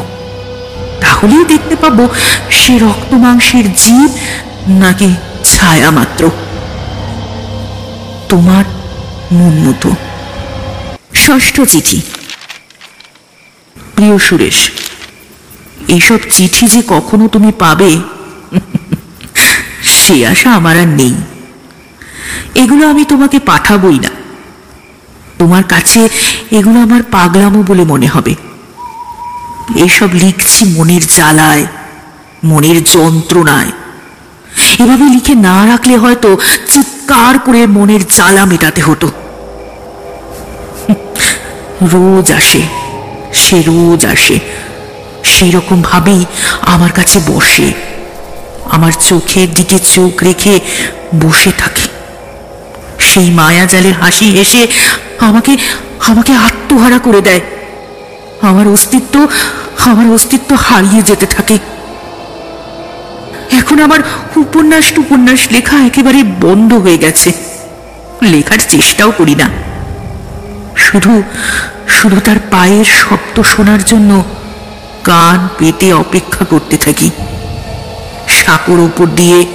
[1.02, 2.04] তাহলেই দেখতে পাবো
[2.52, 4.12] সে রক্ত মাংসের জীব
[4.68, 5.10] নাকি
[5.44, 6.30] ছায়া মাত্র।
[8.30, 8.66] তোমার
[9.32, 9.90] মন মতো।
[11.16, 12.02] ষষ্ঠ চিঠি।
[13.96, 14.70] প্রিয় সুরেশ,
[15.88, 17.92] এইসব চিঠি যে কখনো তুমি পাবে
[20.06, 21.14] সে আশা আমার আর নেই।
[22.56, 24.10] এগুলো আমি তোমাকে পাঠাবই না।
[25.40, 26.10] তোমার কাছে
[26.52, 28.36] এগুলো আমার পাগলামো বলে মনে হবে।
[29.76, 31.66] এসব লিখছি মনের জ্বালায়,
[32.44, 33.72] মনের যন্ত্রণায়।
[34.80, 36.38] এভাবে লিখে না রাখলে হয়তো
[36.70, 39.12] চিৎকার করে মনের জ্বালা মেটাতে হতো।
[41.82, 42.62] রোজ আসে,
[43.34, 44.40] সে রোজ আসে,
[45.24, 46.26] সেই রকম ভাবেই
[46.62, 47.95] আমার কাছে বসে।
[48.72, 50.60] আমার চোখের দিকে চোখ রেখে
[51.22, 51.82] বসে থাকে।
[53.00, 54.68] সেই মায়া মায়াজালের হাসি হেসে
[55.20, 55.58] আমাকে
[56.08, 57.42] আমাকে আত্মহারা করে দেয়।
[58.42, 59.28] আমার অস্তিত্ব
[59.78, 61.58] আমার অস্তিত্ব হারিয়ে যেতে থাকে।
[63.52, 64.00] এখন আমার
[64.36, 67.34] উপন্যাস উপন্যাস লেখা একেবারে বন্ধ হয়ে গেছে।
[68.22, 69.50] লেখার চেষ্টাও করি না।
[70.78, 71.24] শুধু
[71.88, 74.24] শুধু তার পায়ের শব্দ শোনার জন্য
[75.04, 77.10] কান পেতে অপেক্ষা করতে থাকি।
[78.44, 79.46] সাঁকোর উপর দিয়ে,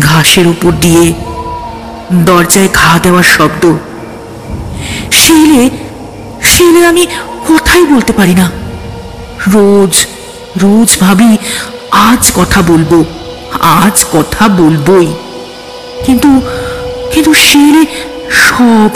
[0.00, 1.12] ঘাসের উপর দিয়ে
[2.12, 3.62] দরজায় ঘা দেওয়ার শব্দ।
[5.12, 5.70] শিলে
[6.42, 7.06] শিলে আমি
[7.48, 8.50] কথাই বলতে পারি না।
[9.46, 10.06] রোজ
[10.62, 11.36] রোজ ভাবি,
[11.90, 13.04] আজ কথা বলব,
[13.60, 15.08] আজ কথা বলবোই।
[16.06, 16.40] কিন্তু
[17.12, 17.82] কিন্তু শিলে
[18.30, 18.90] সব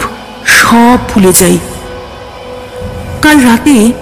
[0.47, 1.59] সব ভুলে যাই।
[3.23, 3.93] কাল রাতে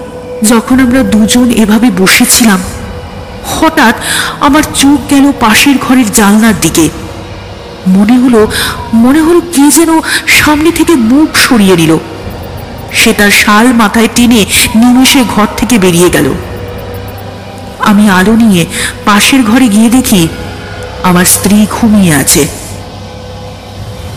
[0.42, 2.60] যখন আমরা দুজন এভাবে বসেছিলাম
[3.44, 3.94] হঠাৎ
[4.40, 6.88] আমার চোখ গেল পাশের ঘরের জানলার দিকে।
[7.86, 8.50] মনে হলো
[8.94, 11.98] মনে হলো কে যেন সামনে থেকে মুখ সরিয়ে নিল।
[12.92, 16.34] সে তার শাল মাথায় টেনে নিমেষে ঘর থেকে বেরিয়ে গেল।
[17.78, 18.66] আমি আলো নিয়ে
[19.04, 20.28] পাশের ঘরে গিয়ে দেখি,
[21.02, 22.48] আমার স্ত্রী ঘুমিয়ে আছে।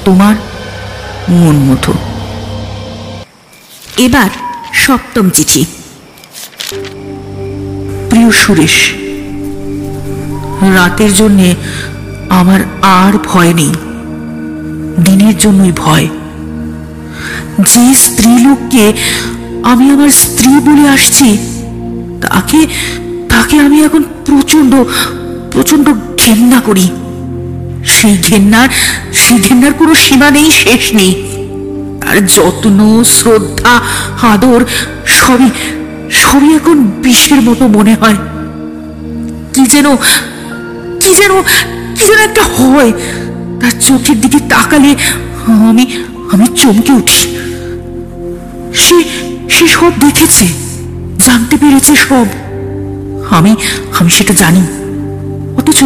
[0.06, 0.36] তোমার
[1.30, 1.94] মন মতো।
[3.98, 4.30] এবার
[4.74, 5.66] সপ্তম চিঠি।
[8.10, 8.72] প্রিয় সুরেশ
[10.72, 11.56] রাতের জন্যে
[12.30, 13.74] আমার আর ভয় নেই।
[15.04, 16.08] দিনের জন্যই ভয়।
[17.60, 18.94] যে স্ত্রীলোককে
[19.64, 21.38] আমি আমার স্ত্রী বলে আসছি,
[22.22, 22.68] তাকে
[23.30, 24.76] তাকে আমি এখন প্রচণ্ড
[25.52, 26.90] প্রচণ্ড ঘেন্না করি।
[27.86, 28.70] সেই ঘেন্নার
[29.14, 31.24] সেই ঘেন্নার কোনো সীমা নেই, শেষ নেই।
[32.02, 33.80] তার যত্ন, শ্রদ্ধা,
[34.28, 34.66] আদর
[35.06, 35.50] সবই
[36.12, 38.16] সবই এখন বিষের মতো মনে হয়।
[39.54, 39.86] কি যেন
[41.04, 41.34] কি যেন
[41.96, 42.92] কি যেন একটা হয়।
[43.62, 44.96] তার চোখের দিকে তাকালে
[45.70, 45.86] আমি
[46.32, 47.22] আমি চমকে উঠি।
[48.74, 49.04] সে
[49.50, 50.46] সে সব দেখেছে,
[51.26, 52.28] জানতে পেরেছে সব।
[53.30, 53.56] আমি
[54.00, 54.64] আমি সেটা জানি।
[55.58, 55.84] অথচ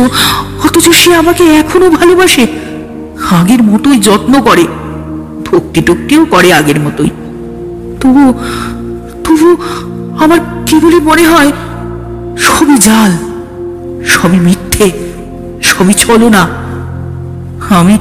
[0.66, 2.48] অথচ সে আমাকে এখনও ভালোবাসে।
[3.32, 4.66] আগের মতোই যত্ন করে,
[5.46, 7.10] ভক্তি টক্তিও করে আগের মতোই।
[8.02, 8.24] তবু
[9.26, 9.58] তবু
[10.24, 11.52] আমার কেবলই মনে হয়,
[12.38, 13.12] সবই জাল,
[14.06, 15.07] সবই মিথ্যে।
[15.78, 16.44] সবই চলো না।
[17.80, 17.98] আমি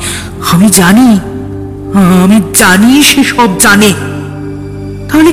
[0.52, 1.08] আমি জানি
[2.24, 3.90] আমি জানি সে সব জানে।
[5.08, 5.32] তাহলে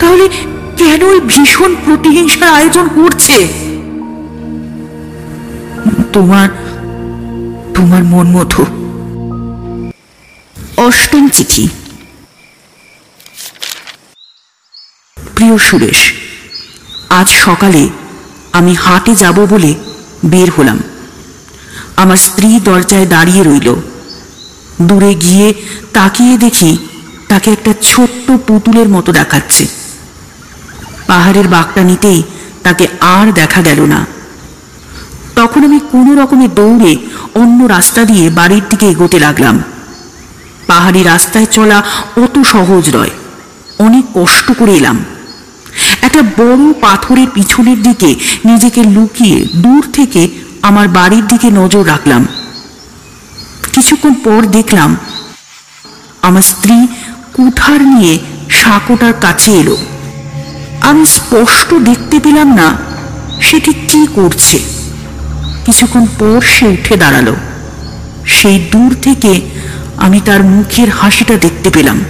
[0.00, 0.28] তাহলে
[0.76, 3.36] কেন ওই ভীষণ প্রতিহিংসার আয়োজন করছে?
[6.12, 6.48] তোমার
[7.74, 8.62] তোমার মন মতো।
[10.76, 11.68] অষ্টম চিঠি।
[15.34, 16.00] প্রিয় সুরেশ,
[17.10, 17.88] আজ সকালে
[18.52, 19.74] আমি হাটে যাব বলে
[20.24, 20.78] বের হলাম।
[22.02, 23.68] আমার স্ত্রী দরজায় দাঁড়িয়ে রইল।
[24.82, 25.48] দূরে গিয়ে
[25.92, 26.72] তাকিয়ে দেখি
[27.28, 29.64] তাকে একটা ছোট্ট পুতুলের মতো দেখাচ্ছে।
[31.06, 32.20] পাহাড়ের বাঘটা নিতেই
[32.62, 34.00] তাকে আর দেখা গেল না।
[35.36, 36.92] তখন আমি কোনো রকমে দৌড়ে
[37.34, 39.56] অন্য রাস্তা দিয়ে বাড়ির দিকে এগোতে লাগলাম।
[40.66, 41.78] পাহাড়ি রাস্তায় চলা
[42.16, 43.12] অত সহজ নয়,
[43.78, 44.98] অনেক কষ্ট করে এলাম।
[46.02, 48.10] একটা বড় পাথরের পিছনের দিকে
[48.44, 50.22] নিজেকে লুকিয়ে দূর থেকে
[50.62, 52.26] আমার বাড়ির দিকে নজর রাখলাম।
[53.72, 54.96] কিছুক্ষণ পর দেখলাম,
[56.22, 56.86] আমার স্ত্রী
[57.32, 58.18] কুঠার নিয়ে
[58.50, 59.76] সাঁকোটার কাছে এলো।
[60.80, 62.76] আমি স্পষ্ট দেখতে পেলাম না
[63.40, 64.58] সে ঠিক কি করছে।
[65.66, 67.34] কিছুক্ষণ পর সে উঠে দাঁড়াল।
[68.26, 69.40] সেই দূর থেকে
[69.96, 72.04] আমি তার মুখের হাসিটা দেখতে পেলাম।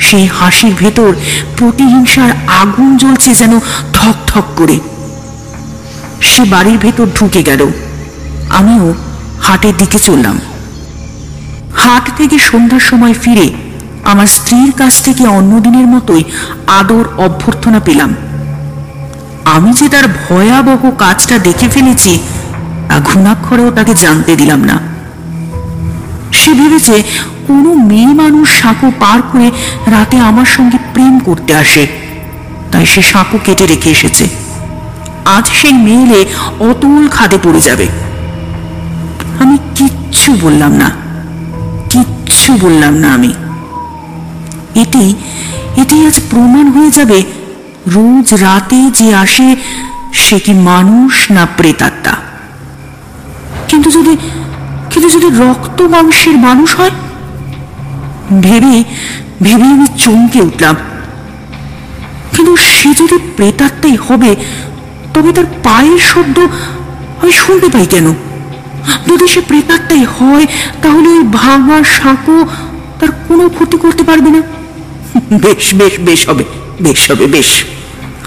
[0.00, 1.14] সেই হাসির ভেতর
[1.56, 3.60] প্রতিহিংসার আগুন জ্বলছে যেন
[3.92, 4.80] ধক ধক করে।
[6.20, 7.70] সে বাড়ির ভেতর ঢুকে গেল।
[8.50, 8.94] আমিও
[9.40, 10.38] হাটের দিকে চললাম।
[11.76, 13.50] হাট থেকে সন্ধ্যার সময় ফিরে
[14.04, 16.24] আমার স্ত্রীর কাছ থেকে অন্যদিনের মতোই
[16.66, 18.14] আদর অভ্যর্থনা পেলাম।
[19.44, 22.18] আমি যে তার ভয়াবহ কাজটা দেখে ফেলেছি,
[22.88, 24.80] তা ঘুণাক্ষরেও তাকে জানতে দিলাম না।
[26.32, 27.02] সে ভেবেছে
[27.46, 29.50] কোনো মেয়ে মানুষ সাঁকো পার করে
[29.86, 31.86] রাতে আমার সঙ্গে প্রেম করতে আসে,
[32.72, 34.28] তাই সে সাঁকো কেটে রেখে এসেছে।
[35.36, 36.20] আজ সেই মেয়েলে
[36.60, 37.86] অতুল খাদে পড়ে যাবে।
[39.40, 40.88] আমি কিচ্ছু বললাম না।
[41.90, 43.32] কিচ্ছু বললাম না আমি।
[44.82, 45.04] এটি
[45.76, 47.18] এটি আজ প্রমাণ হয়ে যাবে
[47.86, 49.48] রোজ রাতে যে আসে
[50.12, 52.14] সে কি মানুষ না প্রেতাত্মা।
[53.68, 54.16] কিন্তু যদি
[54.90, 56.94] কিন্তু যদি রক্ত মাংসের মানুষ হয়,
[58.42, 58.84] ভেবে
[59.42, 60.76] ভেবে আমি চমকে উঠলাম।
[62.34, 64.30] কিন্তু সে যদি প্রেতাত্মাই হবে
[65.18, 66.38] তবে তার পায়ের শব্দ
[67.22, 68.06] আমি শুনতে পাই কেন?
[69.06, 70.46] যদি সে প্রেতাত্মাই হয়,
[70.82, 72.46] তাহলে ওই ভাঙা সাঁকো
[73.00, 74.42] তার কোনো ক্ষতি করতে পারবে না।
[75.32, 76.44] বেশ বেশ বেশ হবে
[76.82, 77.64] বেশ হবে, বেশ।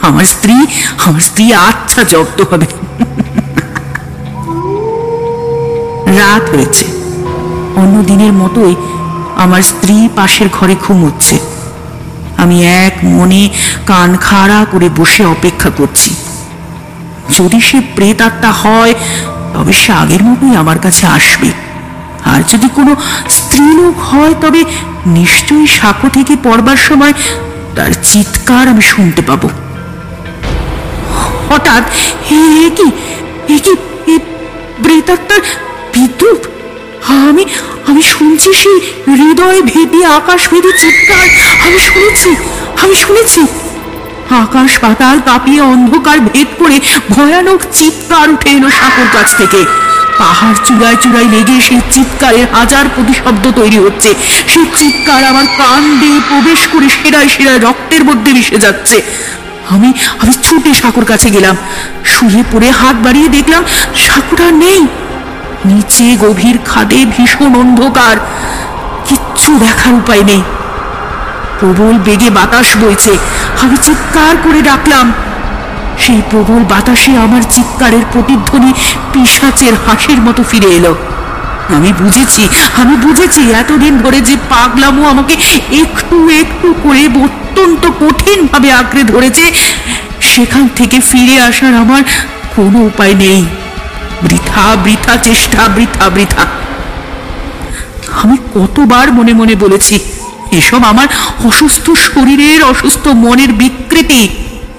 [0.01, 0.53] আমার স্ত্রী
[1.05, 2.65] আমার স্ত্রী আচ্ছা জব্দ হবে।
[6.17, 6.85] রাত হয়েছে।
[7.75, 8.75] অন্য দিনের মতোই
[9.35, 11.39] আমার স্ত্রী পাশের ঘরে ঘুমোচ্ছে।
[12.37, 13.49] আমি এক মনে
[13.85, 16.15] কান খাড়া করে বসে অপেক্ষা করছি।
[17.37, 18.93] যদি সে প্রেতাত্মা হয়,
[19.53, 21.51] তবে সে আগের মতোই আমার কাছে আসবে।
[22.25, 22.95] আর যদি কোনো
[23.29, 24.63] স্ত্রীলোক হয়, তবে
[25.05, 27.13] নিশ্চয়ই সাঁকো থেকে পড়বার সময়
[27.75, 29.49] তার চিৎকার আমি শুনতে পাবো।
[31.49, 31.83] হঠাৎ
[32.31, 32.87] হে কি?
[33.53, 33.73] এ কি?
[34.83, 35.39] প্রেতাত্মার
[35.93, 36.45] বিদ্রুপ?
[37.07, 37.45] আমি
[37.87, 41.27] আমি শুনছি সেই হৃদয় ভেদি আকাশ ভেদি চিৎকার।
[41.67, 42.35] আমি শুনেছি
[42.83, 43.41] আমি শুনেছি।
[44.35, 49.65] আকাশ পাতাল কাঁপিয়ে অন্ধকার ভেদ করে ভয়ানক চিৎকার উঠে এলো সাঁকোর কাছ থেকে।
[50.17, 54.15] পাহাড় চূড়ায় চূড়ায় লেগে সেই চিৎকারের হাজার প্রতিশব্দ তৈরি হচ্ছে।
[54.47, 59.01] সেই চিৎকার আমার কান দিয়ে প্রবেশ করে সেরায় সেরায় রক্তের মধ্যে মিশে যাচ্ছে।
[59.69, 61.55] আমি আমি ছুটে সাঁকোর কাছে গেলাম।
[62.05, 63.63] শুয়ে পড়ে হাত বাড়িয়ে দেখলাম
[63.95, 64.87] সাঁকোটা নেই।
[65.65, 68.17] নিচে গভীর খাদে ভীষণ অন্ধকার।
[69.07, 70.41] কিচ্ছু দেখার উপায় নেই।
[71.59, 73.17] প্রবল বেগে বাতাস বইছে।
[73.63, 75.07] আমি চিৎকার করে ডাকলাম।
[75.99, 78.71] সেই প্রবল বাতাসে আমার চিৎকারের প্রতিধ্বনি
[79.13, 80.93] পিসাচের হাসির মতো ফিরে এলো।
[81.75, 82.43] আমি বুঝেছি
[82.81, 85.33] আমি বুঝেছি, এতদিন ধরে যে পাগলামো আমাকে
[85.83, 89.45] একটু একটু করে অত্যন্ত কঠিন ভাবে আঁকড়ে ধরেছে,
[90.21, 92.03] সেখান থেকে ফিরে আসার আমার
[92.55, 93.41] কোনো উপায় নেই।
[94.21, 96.43] বৃথা বৃথা চেষ্টা, বৃথা বৃথা।
[98.21, 99.95] আমি কতবার মনে মনে বলেছি,
[100.51, 101.07] এসব আমার
[101.43, 104.29] অসুস্থ শরীরের, অসুস্থ মনের বিকৃতি।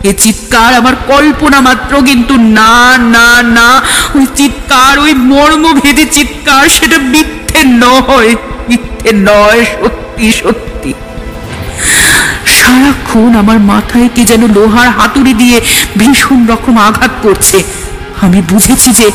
[0.04, 3.82] এ চিৎকার আমার কল্পনা মাত্র কিন্তু না না না।
[4.14, 8.34] ওই চিৎকার, ওই মর্মভেদী চিৎকার, সেটা মিথ্যে নয়
[8.68, 10.92] মিথ্যে নয়, সত্যি সত্যি।
[12.46, 15.60] সারাক্ষণ আমার মাথায় কে যেন লোহার হাতুড়ি দিয়ে
[15.96, 17.62] ভীষণ রকম আঘাত করছে।
[18.24, 19.08] আমি বুঝেছি যে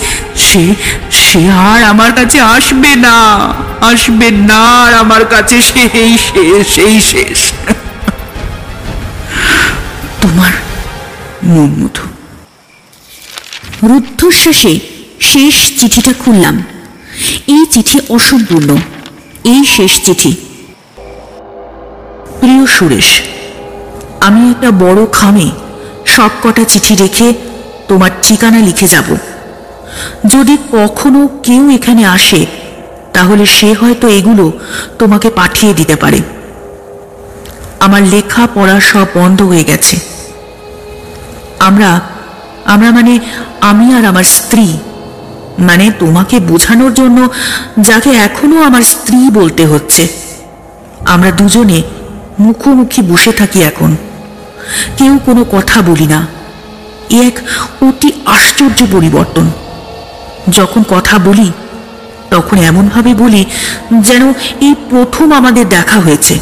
[0.46, 0.64] সে
[1.26, 3.16] সে আর আমার কাছে আসবে না
[3.92, 7.40] আসবে না আর আমার কাছে সেই শেষ সেই শেষ।
[10.22, 10.54] তোমার
[11.44, 12.06] মনমধু
[13.90, 14.74] রুদ্ধশ্বাসে
[15.32, 16.56] শেষ চিঠিটা খুললাম।
[17.48, 18.70] এই চিঠি অসম্পূর্ণ।
[19.52, 20.32] এই শেষ চিঠি।
[22.40, 23.10] প্রিয় সুরেশ,
[24.28, 25.48] আমি একটা বড় খামে
[26.06, 27.28] সব কটা চিঠি রেখে
[27.88, 29.16] তোমার ঠিকানা লিখে যাব।
[30.26, 32.46] যদি কখনো কেউ এখানে আসে,
[33.14, 34.52] তাহলে সে হয়তো এগুলো
[35.00, 36.22] তোমাকে পাঠিয়ে দিতে পারে।
[37.80, 40.00] আমার লেখা পড়া সব বন্ধ হয়ে গেছে।
[41.60, 42.02] আমরা
[42.66, 43.20] আমরা মানে
[43.62, 44.78] আমি আর আমার স্ত্রী
[45.60, 47.30] মানে তোমাকে বোঝানোর জন্য
[47.80, 50.08] যাকে এখনও আমার স্ত্রী বলতে হচ্ছে।
[51.06, 51.82] আমরা দুজনে
[52.40, 53.98] মুখোমুখি বসে থাকি এখন।
[54.98, 56.37] কেউ কোনো কথা বলি না।
[57.10, 57.40] এক
[57.84, 59.52] অতি আশ্চর্য পরিবর্তন।
[60.50, 61.52] যখন কথা বলি,
[62.30, 63.46] তখন এমনভাবে বলি
[64.00, 64.30] যেন
[64.62, 66.40] এই প্রথম আমাদের দেখা হয়েছে।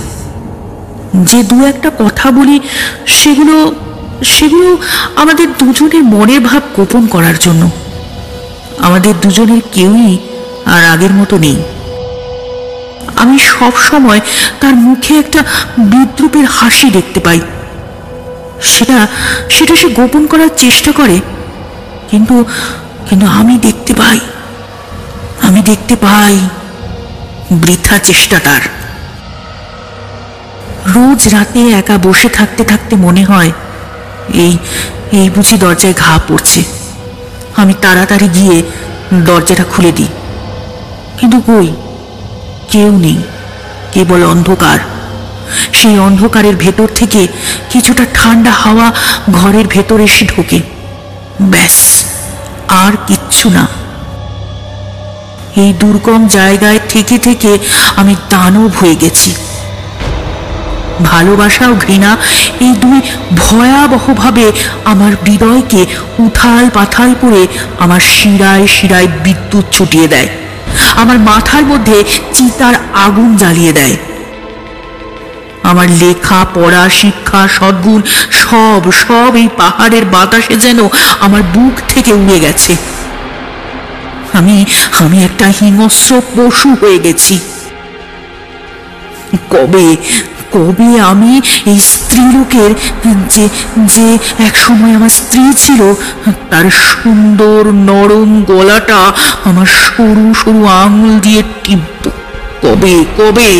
[1.14, 2.60] যে দু একটা কথা বলি,
[3.08, 3.76] সেগুলো
[4.24, 4.78] সেগুলো
[5.16, 7.70] আমাদের দুজনের মনের ভাব গোপন করার জন্য।
[8.80, 10.18] আমাদের দুজনের কেউই
[10.66, 11.56] আর আগের মতো নেই।
[13.16, 14.20] আমি সব সময়
[14.60, 15.44] তার মুখে একটা
[15.78, 17.40] বিদ্রুপের হাসি দেখতে পাই।
[18.62, 19.08] সেটা
[19.50, 21.20] সেটা সে গোপন করার চেষ্টা করে।
[22.12, 22.46] কিন্তু
[23.10, 24.20] কিন্তু আমি দেখতে পাই,
[25.42, 26.40] আমি দেখতে পাই
[27.52, 28.62] বৃথা চেষ্টা তার
[30.86, 33.52] রোজ রাতে একা বসে থাকতে থাকতে মনে হয়,
[34.34, 34.58] এই
[35.12, 36.64] এই বুঝি দরজায় ঘা পড়ছে।
[37.56, 38.64] আমি তাড়াতাড়ি গিয়ে
[39.14, 40.08] দরজাটা খুলে দিই।
[41.20, 41.68] কিন্তু কই?
[42.72, 43.18] কেউ নেই,
[43.92, 44.80] কেবল অন্ধকার।
[45.74, 47.28] সেই অন্ধকারের ভেতর থেকে
[47.70, 48.92] কিছুটা ঠান্ডা হাওয়া
[49.32, 50.60] ঘরের ভেতর এসে ঢোকে।
[51.42, 52.06] ব্যাস,
[52.68, 53.68] আর কিচ্ছু না।
[55.56, 57.58] এই দুর্গম জায়গায় থেকে থেকে
[57.96, 59.36] আমি দানব হয়ে গেছি।
[61.04, 62.18] ভালোবাসা ও ঘৃণা
[62.60, 63.02] এই দুই
[63.38, 64.52] ভয়াবহভাবে
[64.86, 65.86] আমার হৃদয়কে
[66.20, 67.48] উথাল পাথাল করে
[67.80, 70.28] আমার শিরায় শিরায় বিদ্যুৎ ছুটিয়ে দেয়।
[70.96, 73.96] আমার মাথার মধ্যে চিতার আগুন জ্বালিয়ে দেয়।
[75.70, 78.02] আমার লেখা, পড়া, শিক্ষা, সদ্গুণ,
[78.44, 80.80] সব সব এই পাহাড়ের বাতাসে যেন
[81.26, 82.74] আমার বুক থেকে উড়ে গেছে।
[84.40, 84.58] আমি
[85.04, 87.36] আমি একটা হিংস্র পশু হয়ে গেছি।
[89.54, 89.88] কবে
[90.56, 91.34] কবে আমি
[91.72, 92.72] এই স্ত্রীলোকের
[93.34, 93.46] যে
[93.94, 94.08] যে
[94.48, 95.82] এক সময় আমার স্ত্রী ছিল,
[96.52, 99.02] তার সুন্দর নরম গলাটা
[99.50, 102.04] আমার সরু সরু আঙুল দিয়ে টিপব
[102.64, 103.52] কবে কবে?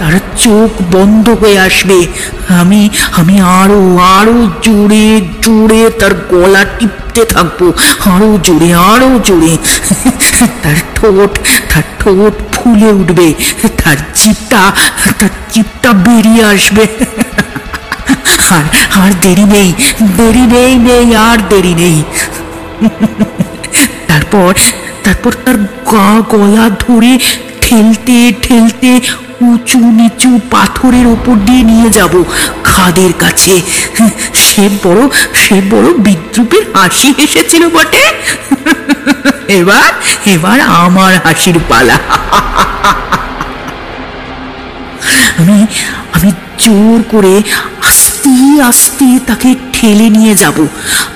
[0.00, 2.06] তার চোখ বন্ধ হয়ে আসবে।
[2.48, 3.80] আমি আমি আরও
[4.18, 7.72] আরও জোরে জোরে তার গলা টিপতে থাকব।
[8.04, 9.56] আরও জোরে আরও জোরে।
[10.62, 11.32] তার ঠোঁট
[11.70, 13.34] তার ঠোঁট ফুলে উঠবে।
[13.84, 14.62] তার জিপটা
[15.18, 16.86] তার জিপটা বেরিয়ে আসবে।
[18.56, 18.64] আর
[19.00, 19.72] আর দেরি নেই
[20.16, 22.02] দেরি নেই নেই, আর দেরি নেই।
[24.08, 24.54] তারপর
[25.04, 25.56] তারপর তার
[25.90, 27.18] গা, গলা ধরে
[27.70, 29.00] ঠেলতে ঠেলতে
[29.40, 32.24] উঁচু নিচু পাথরের ওপর দিয়ে নিয়ে যাব।
[32.64, 33.60] খাদের কাছে।
[34.34, 38.04] সে বড় সে বড় বিদ্রুপের হাসি এসেছিল বটে।
[39.48, 39.90] এবার
[40.26, 41.98] এবার আমার হাসির পালা।
[45.38, 45.66] আমি
[46.12, 47.42] আমি জোর করে
[47.88, 50.66] আস্তে আস্তে তাকে ঠেলে নিয়ে যাব।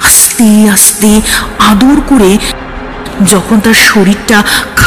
[0.03, 1.21] আস্তে আস্তে
[1.59, 2.39] আদর করে
[3.27, 4.43] যখন তার শরীরটা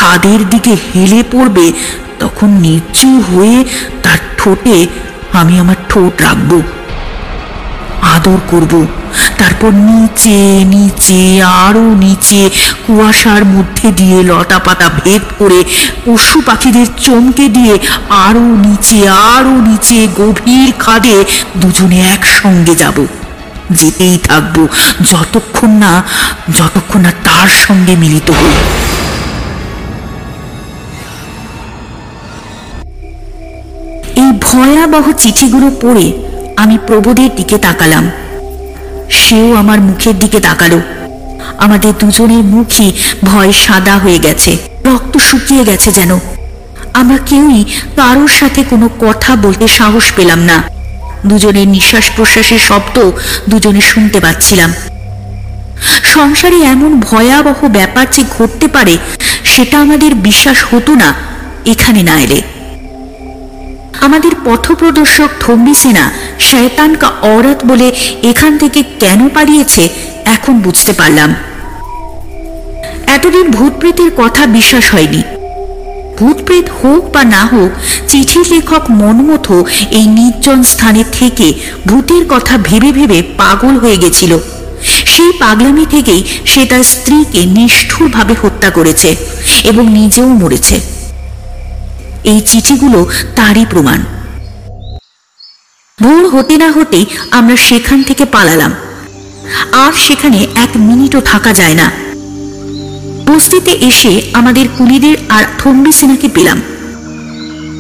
[0.08, 1.72] খাদের দিকে হেলে পড়বে,
[2.20, 3.64] তখন নিচু হয়ে
[4.04, 4.88] তার ঠোঁটে
[5.34, 6.62] আমি আমার ঠোঁট রাখব।
[8.02, 8.86] আদর করব।
[9.38, 12.50] তারপর নিচে নিচে, আরও নিচে,
[12.88, 15.64] কুয়াশার মধ্যে দিয়ে লতা পাতা ভেদ করে,
[16.06, 17.80] পশু পাখিদের চমকে দিয়ে
[18.10, 21.26] আরও নিচে আরও নিচে গভীর খাদে
[21.58, 23.06] দুজনে একসঙ্গে যাব।
[23.72, 24.68] যেতেই থাকব,
[25.12, 26.04] যতক্ষণ না
[26.56, 28.87] যতক্ষণ না তার সঙ্গে মিলিত হই।
[34.58, 36.14] ভয়াবহ চিঠিগুলো পড়ে
[36.58, 38.12] আমি প্রবোধের দিকে তাকালাম।
[39.10, 40.82] সেও আমার মুখের দিকে তাকালো।
[41.58, 42.92] আমাদের দুজনের মুখই
[43.24, 46.20] ভয় সাদা হয়ে গেছে, রক্ত শুকিয়ে গেছে যেন।
[46.94, 50.64] আমরা কেউই কারোর সাথে কোনো কথা বলতে সাহস পেলাম না।
[51.26, 53.12] দুজনের নিঃশ্বাস প্রশ্বাসের শব্দ
[53.50, 54.74] দুজনে শুনতে পাচ্ছিলাম।
[56.04, 58.98] সংসারে এমন ভয়াবহ ব্যাপার যে ঘটতে পারে,
[59.44, 61.14] সেটা আমাদের বিশ্বাস হতো না,
[61.66, 62.42] এখানে না এলে।
[64.02, 67.92] আমাদের পথপ্রদর্শক থম্বি সেনা শয়তান কা অরত বলে
[68.24, 69.90] এখান থেকে কেন পালিয়েছে,
[70.26, 71.36] এখন বুঝতে পারলাম।
[73.08, 75.22] এতদিন ভূতপ্রেতের কথা বিশ্বাস হয়নি।
[76.18, 77.72] ভূতপ্রেত হোক বা না হোক,
[78.08, 79.52] চিঠির লেখক মনমথ
[79.92, 81.54] এই নির্জন স্থানে থেকে
[81.86, 84.38] ভূতের কথা ভেবে ভেবে পাগল হয়ে গেছিল।
[85.06, 89.16] সেই পাগলামি থেকেই সে তার স্ত্রীকে নিষ্ঠুরভাবে হত্যা করেছে
[89.64, 90.97] এবং নিজেও মরেছে।
[92.24, 94.00] এই চিঠিগুলো তারই প্রমাণ।
[96.02, 98.74] ভোর হতে না হতেই আমরা সেখান থেকে পালালাম।
[99.72, 101.92] আর সেখানে এক মিনিটও থাকা যায় না।
[103.26, 106.62] বস্তিতে এসে আমাদের কুলিদের আর থম্বি সিনাকে পেলাম।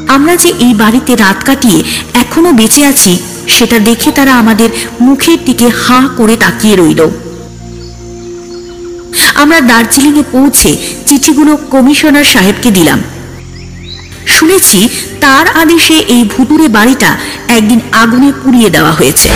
[0.07, 1.83] আমরা যে এই বাড়িতে রাত কাটিয়ে
[2.13, 3.17] এখনও বেঁচে আছি,
[3.47, 4.69] সেটা দেখে তারা আমাদের
[5.01, 7.09] মুখের দিকে হাঁ করে তাকিয়ে রইল।
[9.35, 13.01] আমরা দার্জিলিংয়ে পৌঁছে চিঠিগুলো কমিশনার সাহেবকে দিলাম।
[14.28, 14.80] শুনেছি
[15.21, 17.11] তার আদেশে এই ভুতুরে বাড়িটা
[17.47, 19.30] একদিন আগুনে পুড়িয়ে দেওয়া হয়েছে।